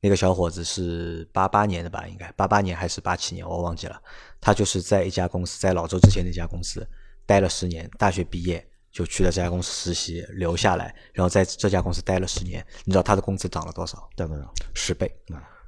[0.00, 4.00] 那个小伙子是八八年的吧，应该八八年还是八七年，我忘记了。
[4.40, 6.84] 他就是在一家公司，在老周之前那家公司
[7.26, 12.66] 待了十年，大学毕业就去了这家公司实习，留下来，然后在这家公司待了十年。
[12.84, 14.08] 你知道他的工资涨了多少？
[14.16, 14.52] 涨多少？
[14.74, 15.14] 十倍。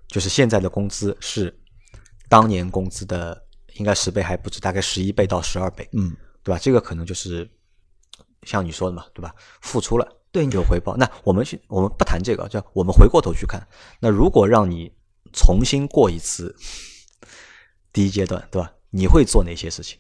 [0.09, 1.55] 就是现在的工资是
[2.29, 3.45] 当年工资的。
[3.79, 6.59] 应该十倍还不止，大概十一倍到十二倍，嗯，对吧？
[6.61, 7.49] 这个可能就是
[8.43, 9.35] 像你说的嘛，对吧？
[9.61, 10.97] 付出了，对，有回报。
[10.97, 13.67] 那我们去，我们不谈这个，就我们回过头去看，
[14.01, 14.93] 那如果让你
[15.33, 16.55] 重新过一次
[17.93, 18.73] 第一阶段，对吧？
[18.91, 19.99] 你会做哪些事情？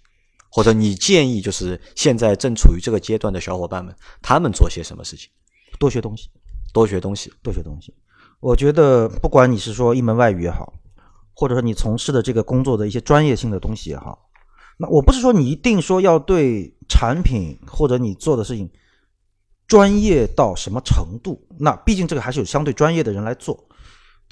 [0.51, 5.31] 或者你建议就是现在正处于这个阶段的小伙伴们，他们做些什么事情？
[5.79, 6.31] 多学东西，
[6.73, 7.95] 多学东西，多学东西。
[8.41, 10.73] 我觉得，不管你是说一门外语也好。
[11.39, 14.29] 或者说你从事的这个工作的一些专业性的东西也好，
[14.77, 18.69] 那我不是说你一定说要对产品或者你做的事情
[19.69, 23.69] 专业到什么程度，那毕竟这个还是有相对专业的人来做。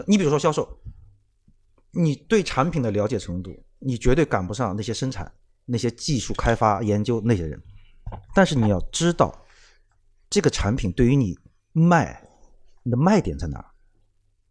[0.09, 0.69] 你比如说销售，
[1.93, 5.31] 你对产品的了解程度，你绝对赶不上那些生产、
[5.65, 7.63] 那些技术开发研究那些人。
[8.35, 9.33] 但是你要知道，
[10.29, 11.39] 这个产品对于你
[11.73, 12.21] 卖，
[12.83, 13.67] 你的卖点在哪儿？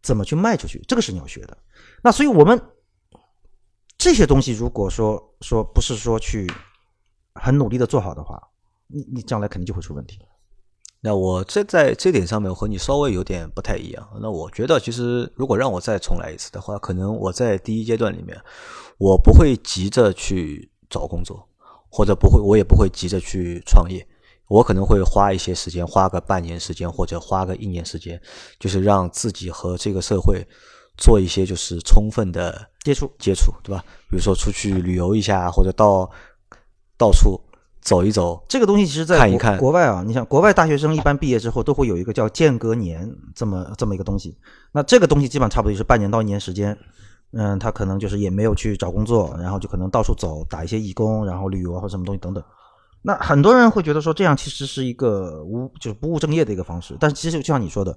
[0.06, 0.80] 怎么去卖出去？
[0.86, 1.58] 这个是你要学的。
[2.00, 2.60] 那所以，我们
[3.98, 6.46] 这些东西，如果说说不是说去
[7.34, 8.40] 很努力的做好的话，
[8.86, 10.20] 你你将来肯定就会出问题。
[11.00, 14.08] 那我这在这点上面和你稍微有点不太一样。
[14.22, 18.40] 那我觉得，其实如果让我再重来一次的话，可能我在第一阶段里面，
[18.98, 21.48] 我不会急着去找工作，
[21.90, 24.06] 或者不会，我也不会急着去创业。
[24.48, 28.20] 我可能会花一些时间，花个半年时间或者花个一年时间，
[28.58, 30.46] 就是让自己和这个社会
[30.96, 33.84] 做一些就是充分的接触接触，对吧？
[34.08, 36.08] 比如说出去旅游一下，或者到
[36.96, 37.40] 到处
[37.80, 38.40] 走一走。
[38.48, 44.38] 这个东西其实，在看一看国外啊，你想国外大学生一般毕业之后都会有一个叫间隔年这么这么一个东西。
[44.72, 46.76] 那这个东西基本上差不多就是半年到一年时间。
[47.32, 52.42] 嗯，他可能就是也没有去找工作，然后就可能到处走，打一些义工，然后旅游或者什么东西等等。
[53.06, 57.96] 那很多人会觉得说这样其实是一个无就是不务正业的一个方式，但其实就像你说的，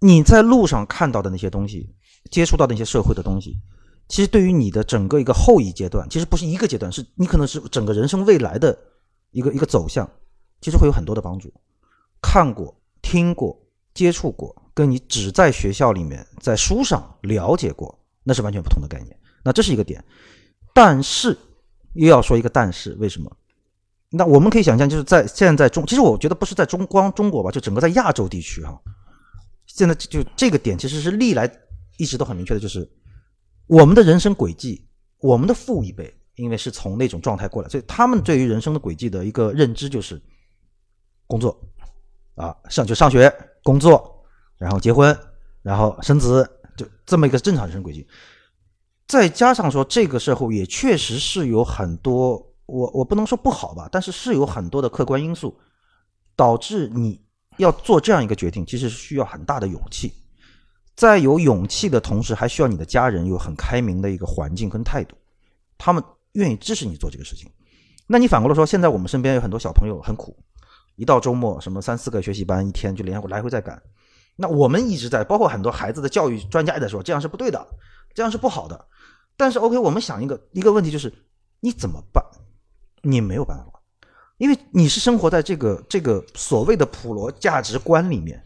[0.00, 1.94] 你在路上看到的那些东西，
[2.30, 3.58] 接触到的那些社会的东西，
[4.08, 8.74] 其实对于你的整个一个后一阶段，其实不是一个阶段，是你可能是整个人生未来的
[9.32, 10.10] 一个一个走向，
[10.62, 11.52] 其实会有很多的帮助。
[12.22, 13.54] 看过、听过、
[13.92, 19.14] 接触过，跟你只在学校里面在书上了解过，那是完全不同的概念。
[19.44, 20.02] 那这是一个点，
[20.72, 21.36] 但是
[21.92, 23.30] 又要说一个但是，为什么？
[24.12, 28.76] 那我们可以想象，就是在现在中，其实我觉得不是在中光中国吧，就整个在亚洲地区哈，
[29.66, 31.48] 现在就这个点其实是历来
[31.96, 32.90] 一直都很明确的，就是
[33.68, 34.84] 我们的人生轨迹，
[35.20, 40.20] 我们的父一辈，因为是从那种状态过来，所以他们对于人生的轨迹的一个认知就是
[41.28, 41.56] 工作
[42.34, 43.32] 啊，上就上学、
[43.62, 44.24] 工作，
[44.58, 45.16] 然后结婚，
[45.62, 46.44] 然后生子，
[46.76, 48.04] 就这么一个正常人生轨迹。
[49.06, 52.49] 再加上说，这个社会也确实是有很多。
[52.70, 55.58] 我我不能说不好吧，但是是有很多的客观因素
[56.36, 57.20] 导致你
[57.56, 60.12] 要做这样一个决定，其实是需要很大的勇气。
[60.94, 65.16] 在有勇气的同时，还需要你的家人有很开明的一个环境跟态度，
[65.78, 66.02] 他们
[66.32, 67.50] 愿意支持你做这个事情。
[68.06, 70.36] 那你反过来说，现在我们身边有很多小朋友很苦，
[70.96, 73.80] 一到周末什么三四个学习班，一天就连来回在赶。
[74.36, 77.66] 那我们一直在，包括很多孩子的教育专家也在说，这样是不对的，
[78.14, 78.86] 这样是不好的。
[79.36, 81.12] 但是 OK，我们想一个一个问题就是，
[81.60, 82.22] 你怎么办？
[83.02, 83.80] 你没有办法，
[84.38, 88.42] 因为你是生活在这个这个所谓的普罗价值观里面，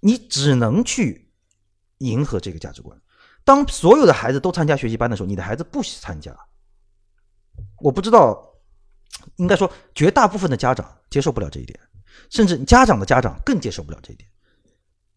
[0.00, 1.32] 你只能去
[1.98, 2.96] 迎合这个价值观。
[3.44, 6.36] 当所有的孩子都参加学习班的时候，你的孩子不许参加。
[7.78, 8.40] 我不知道，
[9.36, 11.78] 应该说绝大部分的家长接受不了这一点，
[12.30, 14.29] 甚至家长的家长更接受不了这一点。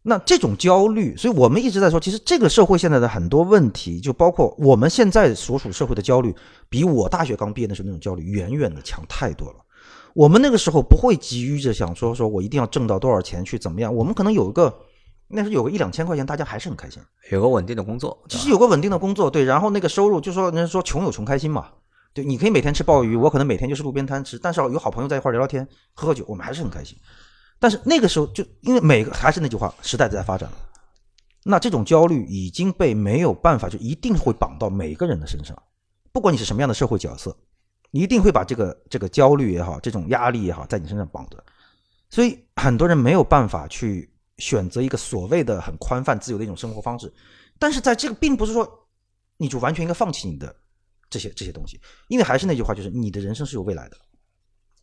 [0.05, 6.35] 那这种焦虑，所以我们一直在说，其实这个社会现在的很多问题，就包括我们现在所处社会的焦虑，
[6.67, 9.55] 比我大学刚毕业的时候那种焦虑远远的强太多了。
[10.13, 14.71] 我们那个时候不会急于着想说说我一定要挣到多少钱去怎么样，我们可能有一个
[15.29, 17.01] 那时候有个一两千块钱，大家还是很开心，
[17.31, 21.67] 有个稳定的工作，其实有个稳定的工作，对，然后那个收入就说人家说穷有穷开心嘛，
[22.13, 26.97] 对，你可以每天吃鲍鱼，我可能每天就是路边摊吃，但是有好朋友在一块聊聊天，喝喝酒，我们还是很开心。
[27.63, 30.57] 但是那个时候，就因为每个还是那句话，时代在发展了，
[31.45, 35.57] 那这种焦虑已经被没有办法，就一定会绑到每个人的身上，
[36.11, 37.33] 不管你是什么样的社会角色，
[37.89, 41.41] 你一定会把这个这个焦虑也好，这种压力也好，在你身上绑着。
[42.09, 47.09] 所以很多人没有办法去选择一个所谓的很宽泛自由的一种生活方式。
[47.57, 48.69] 但是在这个并不是说
[49.37, 50.53] 你就完全应该放弃你的
[51.09, 53.95] 这些这些东西，因为还是那句话，就是你的人生是有未来的。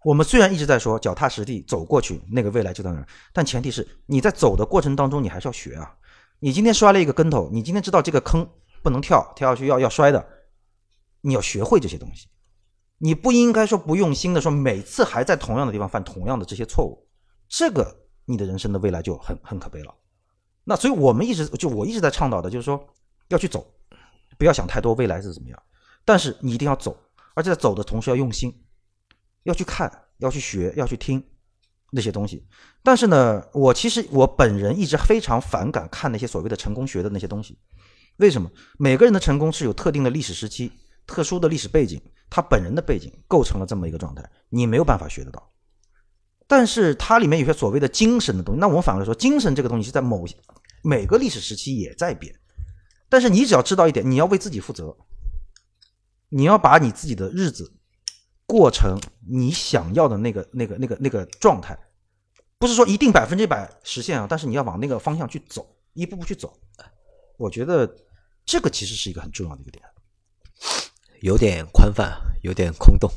[0.03, 5.95] 我们虽然一直在说脚踏实地走过去，那个未来就在那儿，但前提是你在走的过程当中，你还是要学啊。
[6.39, 8.49] 你今天摔了一个跟头，你今天知道这个坑
[8.83, 10.27] 不能跳，跳下去要要摔的，
[11.21, 12.29] 你要学会这些东西。
[12.97, 17.07] 你不应该说不用心的说每次还在同样的地方犯同样的这些错误，
[17.47, 17.95] 这个
[18.25, 19.95] 你的人生的未来就很很可悲了。
[20.65, 22.83] 那所以我们一直就我一直在倡导的就是说
[23.29, 23.67] 要去走，
[24.39, 25.63] 不要想太多未来是怎么样，
[26.07, 26.97] 但是你一定要走，
[27.35, 28.51] 而且在走的同时要用心。
[29.45, 31.23] 要去看，要去学，要去听
[31.93, 32.47] 那些东西。
[32.83, 37.59] 但是呢，我其实我本人一直非常反感看那些所谓的成功学的那些东西。
[38.17, 38.51] 为什么？
[38.79, 40.71] 每个人的成功是有特定的历史时期、
[41.07, 45.51] 特殊的历史背景，他本人的背景构成了这么一个状态，你没有办法学得到。
[46.47, 50.37] 但是它里面有些所谓的精神的东西，那我们反过来说，精神这个东西是在某些
[50.83, 52.35] 每个历史时期也在变。
[53.09, 54.97] 但是你只要知道一点，你要为自己负责，
[56.29, 57.80] 你要把你自己的日子。
[58.51, 58.99] 过程
[59.29, 61.79] 你想要的那个、那个、那个、那个状态，
[62.59, 66.53] 不是说一定百分之百实现啊，但是你要往那个方向去走，一步步去走。
[67.37, 67.89] 我觉得
[68.45, 69.85] 这个其实是一个很重要的一个点，
[71.21, 72.11] 有点宽泛，
[72.43, 73.09] 有点空洞。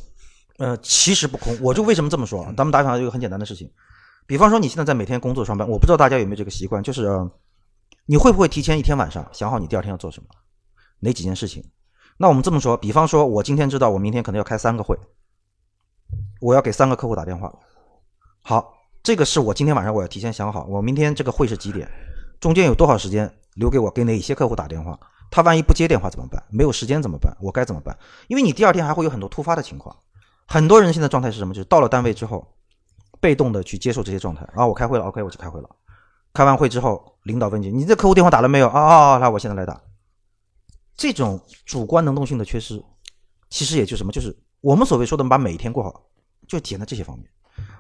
[0.60, 1.58] 呃，其实不空。
[1.60, 2.54] 我就为什么这么说啊？
[2.56, 3.68] 咱们打比方一个很简单的事情，
[4.28, 7.10] 比方说你现在在每天工作上班，我不知道大家有没有这个习惯，就是
[8.06, 10.30] 你会不会提前一天晚上想好你第二天要做什么，
[11.00, 11.64] 哪几件事情？
[12.18, 14.96] 那我们这么说，比方说我今天知道我明天可能要开三个会。
[16.44, 17.50] 我要给三个客户打电话，
[18.42, 21.90] 好，这个是我今天晚上我要提前想好，我明天这个会是几点，
[22.42, 25.00] 中间有多少时间留给我给哪些客户打电话，
[25.32, 26.44] 他万一不接电话怎么办？
[26.50, 27.34] 没有时间怎么办？
[27.40, 27.98] 我该怎么办？
[28.28, 29.96] 因为你第二天还会有很多突发的情况，
[30.46, 31.54] 很多人现在状态是什么？
[31.54, 32.46] 就是到了单位之后，
[33.22, 35.70] 被动的去接受这些状态啊，我开会了，OK，我去开会了，
[36.34, 38.68] 开完会之后，领导问你，你这客户电话打了没有？
[38.68, 39.82] 啊啊啊，那我现在来打。
[40.98, 42.84] 这种主观能动性的缺失，
[43.50, 46.10] 其实也就什么，就是我们所谓说的把每一天过好。
[46.48, 47.28] 就体现在这些方面，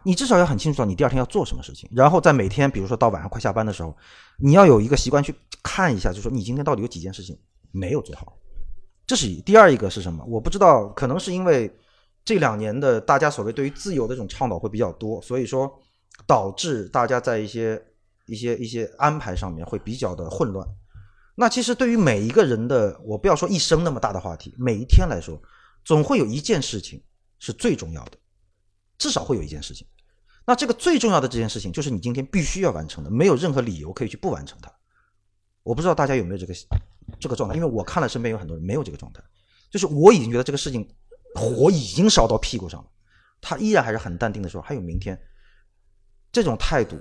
[0.03, 3.95] 你至少要很清楚到你第二天要做什么事情，然后在每天，比如说到晚上快下班的时候，
[4.38, 7.38] 你要有一个习惯去看一下，就说你今天到底有几件事情
[7.72, 8.38] 没有做好。
[9.05, 9.28] 这是。
[9.41, 10.24] 第二一个是什么？
[10.26, 11.72] 我不知道，可能是因为
[12.24, 15.72] 这两年的大家所谓对于自由的这种倡导会比较多，所以说
[16.26, 17.82] 导致大家在一些
[18.28, 20.66] 一些一些安排上面会比较的混乱。
[21.36, 25.41] 那其实对于每一个人的，我不要说一生那么大的话题，每一天来说，
[25.84, 27.01] 总会有一件事情
[27.39, 28.11] 是最重要的。
[29.04, 29.86] 至少会有一件事情，
[30.45, 34.72] 那这个最重要的这件事情，就是你今天必须要完成的，没有任何理由可以去不完成它。
[35.62, 36.54] 我不知道大家有没有这个
[37.20, 39.22] 这个状态，因为我看了身边有很多人没有这个状态，
[39.70, 40.88] 就是我已经觉得这个事情
[41.36, 42.89] 火已经烧到屁股上了，
[43.41, 45.20] 他依然还是很淡定的说还有明天，
[46.32, 46.97] 这种态度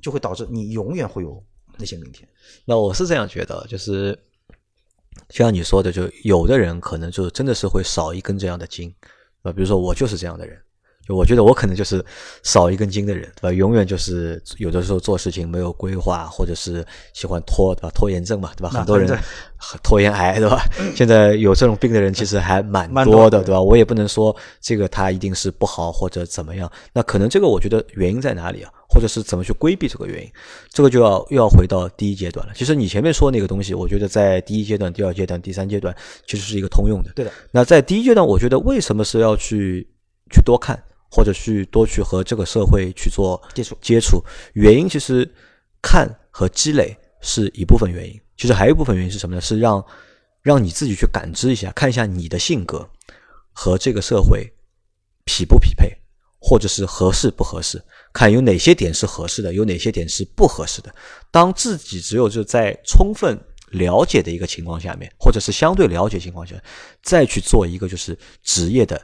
[0.00, 1.44] 就会导致你永远会有
[1.76, 2.28] 那些明天。
[2.64, 4.16] 那我是这样觉得，就是
[5.30, 8.94] 像你说的，就有的人可能就真的是会少一根这样的筋，
[9.42, 10.62] 啊，比如说我就是这样的人。
[11.06, 12.04] 就我觉得我可能就是
[12.42, 13.52] 少一根筋的人，对吧？
[13.52, 17.90] 永远就是有的时候做事情没有规划，或者是喜欢拖，对吧？
[17.94, 18.70] 拖延症嘛，对吧？
[18.70, 19.18] 很多人
[19.82, 20.64] 拖延癌，对吧？
[20.94, 23.60] 现在有这种病的人其实还蛮多的，对吧？
[23.60, 26.70] 我也不能说这个他一定是不好或者怎么样。
[26.92, 28.70] 那可能这个我觉得原因在哪里啊？
[28.88, 30.30] 或者是怎么去规避这个原因？
[30.70, 32.52] 这个就要又要回到第一阶段了。
[32.54, 35.92] 其实你前面说那个东西，我觉得在第一阶段、第二阶段、第三阶段
[36.26, 37.10] 其实是一个通用的。
[37.14, 37.32] 对的。
[37.50, 39.88] 那在第一阶段，我觉得为什么是要去
[40.30, 40.80] 去多看？
[41.14, 45.30] 或者去多去和这个社会去做接触接触，原因其实
[45.82, 49.40] 看和积累是一部分原因，其实还有一部分原因是什么呢？
[49.42, 49.84] 是让
[50.40, 52.88] 让你自己去感知一下，看一下你的性格
[53.52, 54.50] 和这个社会
[55.26, 55.94] 匹不匹配，
[56.40, 57.84] 或者是合适不合适，
[58.14, 60.94] 看有哪些点是合适的，有哪些点是不合适的。
[61.30, 63.38] 当自己只有就在充分
[63.72, 66.56] 了解的一个情况下面，或者是相对了解情况下，
[67.02, 68.98] 再去做一个就是职业的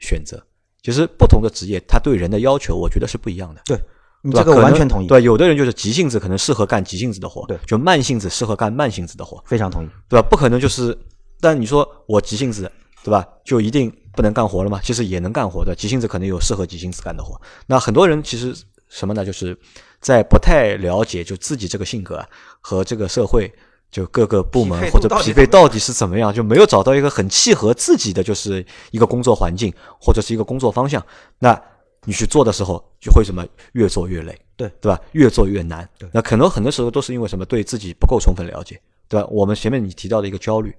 [0.00, 0.46] 选择。
[0.82, 3.60] 其实不同的职业，他对人的要求，我觉得是不一样的。
[3.66, 3.78] 对，
[4.22, 5.06] 你这个完全同意。
[5.06, 9.42] 对，有的人就是急性子，可能适合干急性子的活；对，就慢性子适合干慢性子的活。
[9.46, 10.26] 非常同意，对吧？
[10.28, 10.96] 不可能就是，
[11.40, 12.70] 但你说我急性子，
[13.04, 13.26] 对吧？
[13.44, 14.80] 就一定不能干活了吗？
[14.82, 17.40] 其实也能干活的，急性子可能有适合急性子干的活。
[17.66, 18.54] 那很多人其实
[18.88, 19.24] 什么呢？
[19.24, 19.56] 就是
[20.00, 22.24] 在不太了解就自己这个性格
[22.60, 23.52] 和这个社会。
[23.90, 31.04] 就各个部门或者匹配到底是怎么样，就没有找到一个很契合自己的，就是一个工作环境或者是一个工作方向。
[31.38, 31.60] 那
[32.04, 35.00] 你去做的时候，就会什么越做越累，对对吧？
[35.12, 35.86] 越做越难。
[35.98, 37.44] 对，那可能很多时候都是因为什么？
[37.44, 39.26] 对自己不够充分了解，对吧？
[39.30, 40.72] 我们前面你提到的一个焦虑，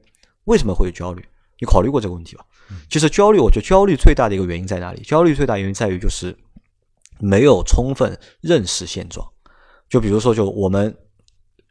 [0.46, 1.24] 为什么会有焦虑？
[1.60, 2.46] 你考虑过这个问题吧？
[2.90, 5.02] 其实焦虑，我觉得焦虑最大的一个原因在哪里？
[5.02, 6.36] 焦虑最大原因在于就是
[7.20, 9.28] 没有充分认识现状。
[9.90, 10.96] 就比如说，就我们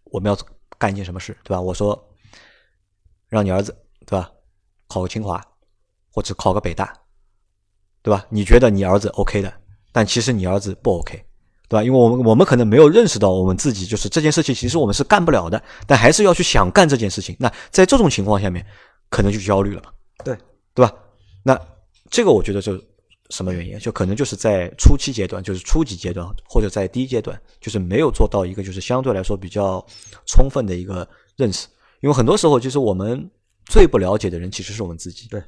[0.04, 0.38] 我们要。
[0.80, 1.60] 干一件什么事，对吧？
[1.60, 1.96] 我说，
[3.28, 3.70] 让你儿子，
[4.06, 4.28] 对吧？
[4.88, 5.40] 考个清华，
[6.10, 6.92] 或者考个北大，
[8.02, 8.26] 对吧？
[8.30, 9.52] 你觉得你儿子 OK 的，
[9.92, 11.22] 但其实你儿子不 OK，
[11.68, 11.84] 对吧？
[11.84, 17.36] 因为我们我们可能没有认识到我们自己就是这件事情，其实我们是干不了的，但还是要去想干这件事情。
[17.38, 18.66] 那在这种情况下面，
[19.10, 19.92] 可能就焦虑了嘛？
[20.24, 20.34] 对，
[20.74, 20.92] 对吧？
[21.44, 21.60] 那
[22.10, 22.82] 这个我觉得就。
[23.30, 23.78] 什么原因？
[23.78, 29.84] 就可能就是在初期阶段，就是初级阶段，或者在低阶段，就是没有做到一个就是相对来说比较
[30.26, 31.68] 充分的一个认识。
[32.00, 33.30] 因为很多时候，其实我们
[33.66, 35.40] 最不了解的人其实是我们自己，对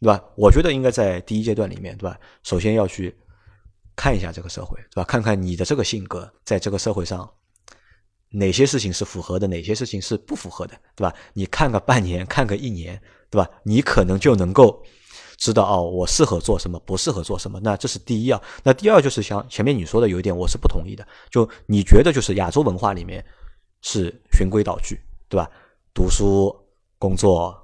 [0.00, 0.22] 对吧？
[0.36, 2.18] 我觉得应该在第一阶段里面，对吧？
[2.42, 3.14] 首先要去
[3.94, 5.04] 看一下这个社会，对吧？
[5.04, 7.30] 看看你的这个性格在这个社会上
[8.30, 11.14] 哪些事情是符合的，哪些事情是不符合的，对吧？
[11.34, 13.00] 你看个半年，看个一年，
[13.30, 13.48] 对吧？
[13.62, 14.82] 你可能就能够。
[15.42, 18.40] 知道哦，我适合做什么，不适合做什么，那这是第一啊。
[18.62, 21.04] 那第二就是像前面你说的有一点，我是不同意的。
[21.32, 23.24] 就你觉得就是亚洲文化里面
[23.80, 25.50] 是循规蹈矩，对吧？
[25.92, 26.56] 读书、
[26.96, 27.60] 工作、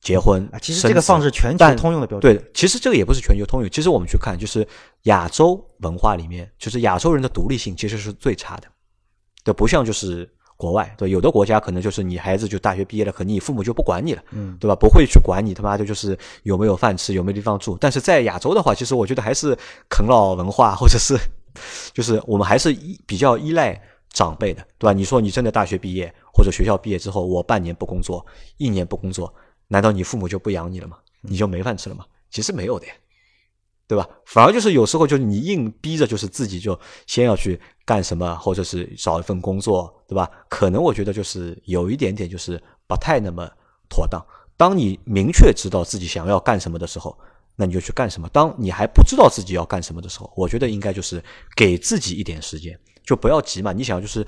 [0.00, 2.36] 结婚，其实这个放是全球通用的标准。
[2.36, 3.68] 对，其实这个也不是全球通用。
[3.68, 4.64] 其实我们去看，就是
[5.02, 8.68] 亚洲文化里面，就是亚洲人的独立性其实是最差的，
[9.42, 10.32] 对，不像就是。
[10.56, 14.74] 国外对有的国家可能就是你孩子就大学毕业了，可能你父母就不管你了，嗯，对吧？
[14.74, 17.76] 不会去管你他妈的，就是有没有饭吃，有没有地方住。
[17.80, 19.56] 但是在亚洲的话，其实我觉得还是
[19.88, 21.16] 啃老文化，或者是
[21.92, 23.80] 就是我们还是依比较依赖
[24.10, 24.92] 长辈的，对吧？
[24.92, 28.24] 你说你真的大学毕业或者学校毕业之后，我半年不工作，
[28.56, 29.32] 一年不工作，
[29.68, 30.96] 难道你父母就不养你了吗？
[31.20, 32.04] 你就没饭吃了吗？
[32.30, 32.86] 其实没有的。
[32.86, 32.92] 呀。
[33.88, 34.08] 对吧？
[34.26, 40.28] 反而就是有时候就是你硬逼着，就是自己就先要去干什么，或者是找一份工作，对吧？
[40.48, 43.48] 可能我觉得就是有一点点就是不太那么
[43.88, 44.20] 妥当。
[44.56, 47.16] 当你明确知道自己想要干什么的时候，
[47.54, 48.28] 那你就去干什么。
[48.30, 51.22] 当你还不知道自己要干什么的时候，我觉得应该就是
[51.54, 53.72] 给自己一点时间，就不要急嘛。
[53.72, 54.26] 你想就是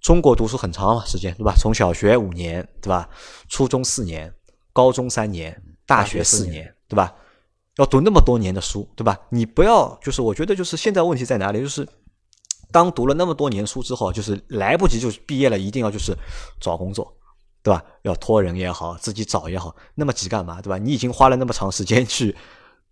[0.00, 1.54] 中国读书很长嘛，时间对吧？
[1.56, 3.08] 从小学五年，对吧？
[3.48, 4.32] 初中四年，
[4.72, 7.14] 高中三年，大学四年，对吧？
[7.78, 9.16] 要读那么多年的书，对吧？
[9.30, 11.60] 你不要就是，我觉得就是现在问题在哪里？
[11.60, 11.88] 就是
[12.72, 16.12] 当读了那么多年书之后，就是来不及，就是毕业了，一定要就是
[16.60, 17.16] 找工作，
[17.62, 17.82] 对吧？
[18.02, 20.76] 要托人也好，自己找也好，那么急干嘛，对吧？
[20.76, 22.34] 你已经花了那么长时间去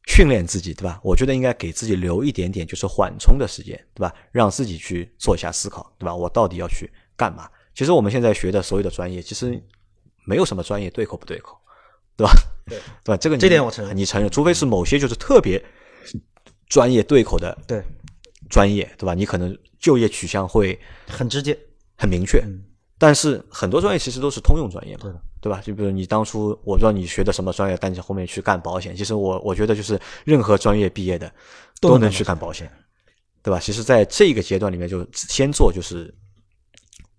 [0.06, 1.00] 训练自己，对吧？
[1.02, 4.14] 我觉得应该给自己留一点点就是缓冲的时间，对吧？
[4.30, 6.14] 让自己去做一下思考，对吧？
[6.14, 7.48] 我到底要去干嘛？
[7.74, 9.60] 其实我们现在学的所有的专业，其实
[10.24, 11.58] 没有什么专业对口不对口。
[12.16, 12.32] 对吧？
[12.66, 13.16] 对对吧？
[13.16, 15.62] 这个这点我承认，你承认，除非是某些就是特别
[16.68, 17.82] 专业对口的对
[18.50, 19.14] 专业，对吧？
[19.14, 21.56] 你可能就业取向会很直接、
[21.96, 22.42] 很明确，
[22.98, 25.12] 但是很多专业其实都是通用专业嘛对，
[25.42, 25.60] 对吧？
[25.64, 31.30] 就比如你当初我不知道你学的什么专业，但你后面去干保险，其实我我觉得就是任何专业毕业的
[31.80, 32.70] 都能去干保险，
[33.42, 33.60] 对吧？
[33.60, 36.12] 其实，在这个阶段里面，就先做就是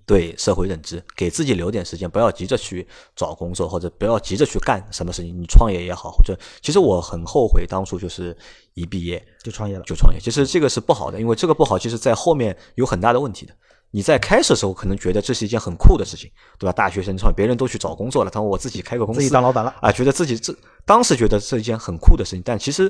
[0.07, 5.37] 对社会认知，给自己留点时间，不要急着去找工作，或者不要急着去干什么事情。
[5.37, 8.35] 你创业也好，或者其实我很后悔当初就是
[8.73, 9.83] 一毕业就创业了。
[9.83, 10.19] 就创业。
[10.19, 13.53] 其实这个是不好的，因为这个不好，其实在后面有很大的问题的。
[13.91, 16.71] 你在开始的时候可能觉得这是一件很酷的事情，对吧？
[16.71, 20.55] 大学生创业，别人都去找工作了，他说我自己开个公司，自己当老板了啊，觉得自己这
[20.85, 22.89] 当时觉得是一件很酷的事情，但其实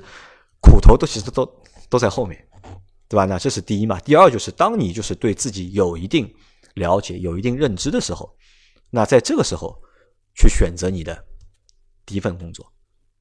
[0.62, 1.48] 苦头都其实都
[1.90, 2.40] 都在后面，
[3.08, 3.26] 对吧？
[3.26, 4.00] 那这是第一嘛。
[4.00, 6.32] 第二就是当你就是对自己有一定
[6.78, 8.34] 了解、有一定认知的时候，
[8.90, 9.76] 那在这个时候
[10.36, 11.26] 去选择你的
[12.06, 12.66] 第一份工作，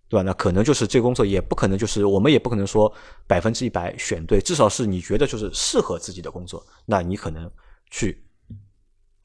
[0.09, 0.22] 对吧？
[0.22, 2.92] 那可能就是这工作也不可能就是我们也不可能说
[3.26, 7.50] 百分之一百选对，至少是你觉得就是适合自己的工作，那你可能
[7.90, 8.22] 去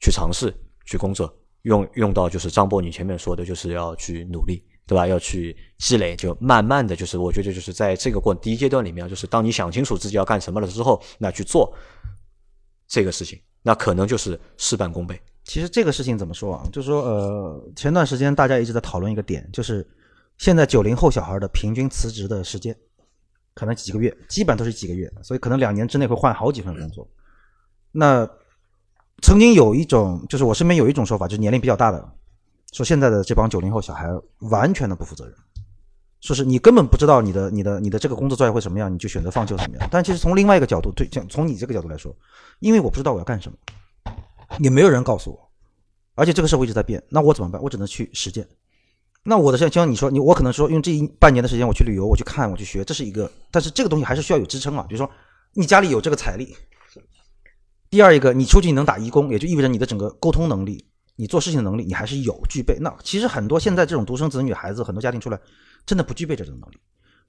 [0.00, 0.52] 去尝试
[0.84, 5.06] 去工作，用用到就是张波你前面说的，就是要去努力，对吧？
[5.06, 11.72] 要去积累，就慢慢的就是我觉得就是在这个过第一阶段里面，就是当你想清楚自己要干什么了之后，那去做
[12.88, 15.20] 这个事情，那可能就是事半功倍。
[15.44, 16.68] 其实这个事情怎么说啊？
[16.72, 19.84] 就是说，呃，前段时间大家一直在讨论一个点，就是
[20.38, 22.76] 现在九零后小孩的平均辞职的时间，
[23.54, 27.08] 可能几个月，基本都是几个月，所以可能两年之内会换好几份工作。
[27.90, 28.28] 那
[29.20, 32.08] 曾经有一种，就是我身边有一种说法，就是年龄比较大的，
[32.72, 34.08] 说现在的这帮九零后小孩
[34.38, 35.34] 完全的不负责任，
[36.22, 39.88] 说是你根本不知道你的、你的、你的这个工作状态会什么样，你就选择放弃怎么样。
[39.90, 42.16] 但其实从另外一个角度，对，像从你这个角度来说，
[42.60, 43.58] 因为我不知道我要干什么，
[44.60, 45.50] 也没有人告诉我，
[46.14, 47.60] 而且这个社会一直在变，那我怎么办？
[47.60, 48.48] 我只能去实践。
[49.24, 54.86] 那我的像像你说，你我可能说用这一半年的时间我去旅游，我去看，我去学，这是一个，但是这个东西还是需要有支撑啊。
[54.88, 55.10] 比如说
[55.54, 56.56] 你家里有这个财力，
[57.90, 62.78] 第二一个你出去能打义工，也就意味着你的整个沟通能力，你做事情的能力你还是有具备。
[62.80, 65.38] 那其实很多现在这种独生子女孩子，很多家庭出来
[65.86, 66.78] 真的不具备这种能力。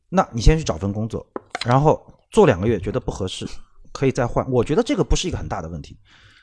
[0.10, 1.26] 那你先去找份工作，
[1.66, 3.47] 然后做两个月觉得不合适，
[3.91, 4.49] 可以再换。
[4.51, 5.97] 我觉得这个不是一个很大的问题。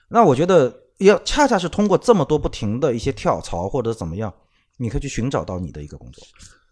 [0.09, 4.33] 那我觉得要恰恰是通过这么多不停的一些跳槽或者怎么样，
[4.77, 6.27] 你可以去寻找到你的一个工作。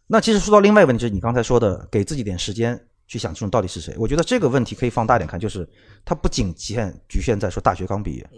[0.08, 3.94] 那其实说到另外一个问题，就是你刚才说的，给自己点时间去想清楚到底是谁。
[3.98, 5.68] 我觉得这个问题可以放大点看，就是
[6.04, 8.30] 它不仅限局限在说大学刚毕业，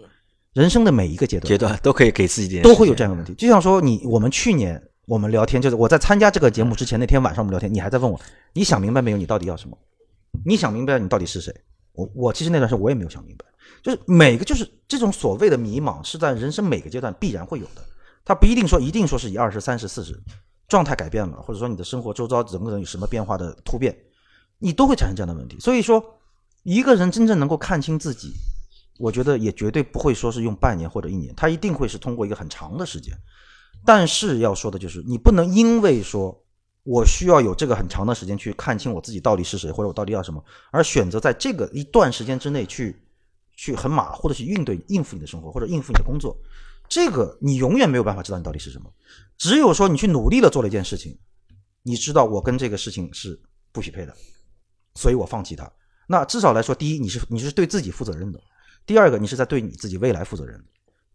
[0.53, 3.33] 人生的每一个阶段阶段都可以给自己点都会有这样的问题。
[3.35, 4.81] 就像说你，我们去年
[5.11, 8.17] 我们聊天，就是我在参加这个节目之前那天晚上我们聊天，你还在问我，
[8.53, 9.17] 你想明白没有？
[9.17, 9.77] 你到底要什么？
[10.45, 11.53] 你想明白你到底是谁？
[11.91, 13.45] 我我其实那段时间我也没有想明白，
[13.83, 17.83] 就是每个就是这种所谓的迷茫是在人生每个阶段必然会有的，
[18.23, 20.17] 它不一定说一定说是以二十三十四十
[20.69, 23.93] 状态改变了，或者说你的生活周遭整个人有什么变化的突变，
[24.59, 25.59] 你都会产生这样的问题。
[25.59, 26.01] 所以说，
[26.63, 28.31] 一个人真正能够看清自己，
[28.97, 33.13] 我觉得也绝对不会说是用半年或者一年，他一定会是通过一个很长的时间。
[33.85, 36.43] 但是要说的就是，你不能因为说
[36.83, 43.01] 我需要有这个很长的时间去看清我自己到底是谁，或者我到底要什么，而选择在这个一段时间之内去
[43.55, 46.35] 去很马虎的去应对应付你的生活或者应付你的工作，
[46.89, 48.91] 这个你永远没有办法知道你到底是什么。
[49.37, 51.17] 只有说你去努力的做了一件事情，
[51.83, 53.39] 你知道我跟这个事情是
[53.71, 54.15] 不匹配的，
[54.95, 55.71] 所以我放弃它。
[56.07, 58.39] 那至少来说，第一，你是你是对自己负责任的；
[58.85, 60.63] 第二个，你是在对你自己未来负责任。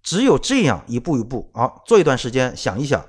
[0.06, 3.04] 只有这样一步一步啊，做一段时间，想一想，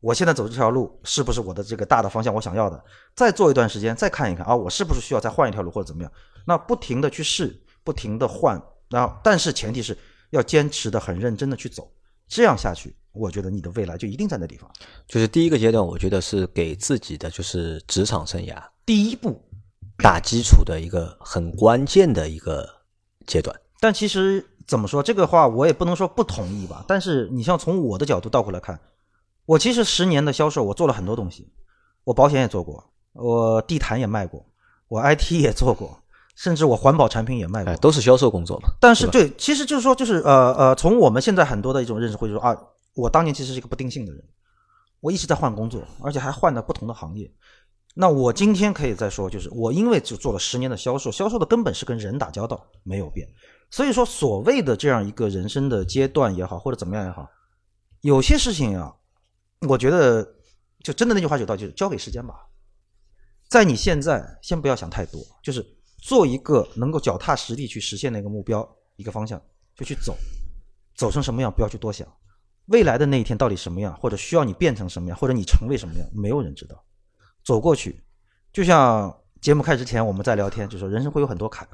[0.00, 2.84] 我现在走这条路是不是我的这个大的方向我想要的？
[3.14, 6.10] 再做一段时间，再看一看啊，我是不是需要再换一条路或者怎么样？
[6.44, 9.96] 那不停的去试，不停的换，然后但是前提是
[10.30, 11.88] 要坚持的很认真的去走，
[12.26, 14.68] 这样下去，我觉得你的未来就一定在那地方。
[15.06, 19.40] 就是第一个阶段，我觉得是给自己的就是职场生涯第一步，
[19.98, 22.68] 打基础的一个很关键的一个
[23.24, 23.54] 阶段。
[23.78, 26.84] 但其实怎么说这个话，我也不能说不同意吧。
[26.86, 28.78] 但是你像从我的角度倒过来看，
[29.44, 31.52] 我其实十年的销售，我做了很多东西，
[32.04, 34.46] 我保险也做过，我地毯也卖过，
[34.86, 35.98] 我 IT 也做过，
[36.36, 37.76] 甚至我环保产品也卖过哎，。
[37.78, 38.68] 都是销售工作嘛。
[38.80, 42.56] 但是对，其实就是说，就是呃呃，从我们现在很多的一种认识会说啊，
[42.94, 44.22] 我当年其实是一个不定性的人，
[45.00, 47.28] 我一直在换工作，而且还换了不同的行业。
[47.96, 53.26] 那我今天可以再说，就是我因为就做了十年的销售，销售的根本是跟人打交道，没有变。
[53.70, 57.28] 所以说，所谓的这样一个人生的阶段也好，或者怎么样也好，
[58.00, 58.92] 有些事情啊，
[59.68, 60.22] 我觉得
[60.82, 62.34] 就真的那句话有道理，就是交给时间吧。
[63.48, 65.64] 在你现在，先不要想太多，就是
[65.98, 69.40] 做一个能够脚踏实地去实现那个目标、一个方向，
[69.76, 70.16] 就去走，
[70.96, 72.06] 走成什么样不要去多想，
[72.66, 76.84] 未来的那一天到底什么样，或者需要你变成什么样，或者你成为什么样，没有人知道。
[77.44, 78.02] 走过去，
[78.52, 81.68] 就像节目开始之前我们在聊天，就说人生会有很多坎，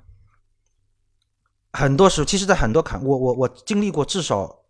[1.76, 4.62] 很多时候，其实，在很多坎，我我我经历过至少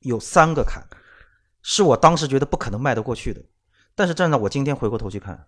[0.00, 0.82] 有三个坎，
[1.62, 3.40] 是我当时觉得不可能迈得过去的，
[3.94, 5.46] 但是站在我今天回过头去看，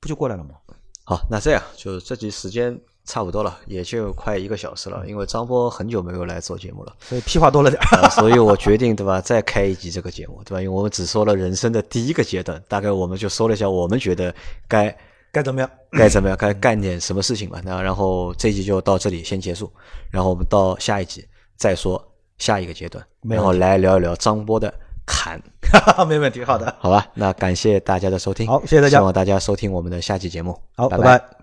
[0.00, 0.54] 不就过来了吗？
[1.04, 5.04] 好，那这样就这集时间差不多了，也就快一个小时了。
[5.08, 8.00] 因为张波很久没有来做节目了，所以屁话多了点儿。
[8.02, 10.62] 啊 所以我决定对吧，再开一集这个节目，对吧？
[10.62, 14.32] 因为我们只说了人生的第一个阶段，大概我们就说了一下我们觉得
[14.68, 14.96] 该
[15.32, 15.70] 该怎么样？
[15.92, 17.60] 该怎么样，该干点什么事情吧。
[17.64, 19.70] 那然后这一集就到这里先结束，
[20.10, 21.26] 然后我们到下一集
[21.56, 22.02] 再说
[22.38, 24.72] 下一个阶段，然后来聊一聊张波的
[25.06, 25.40] 坎，
[26.08, 27.06] 没问题，好的，好吧？
[27.14, 28.98] 那感谢大家的收听，好谢谢大家。
[28.98, 30.98] 希望大家收听我们的下期节目，好，拜。
[30.98, 31.39] 拜拜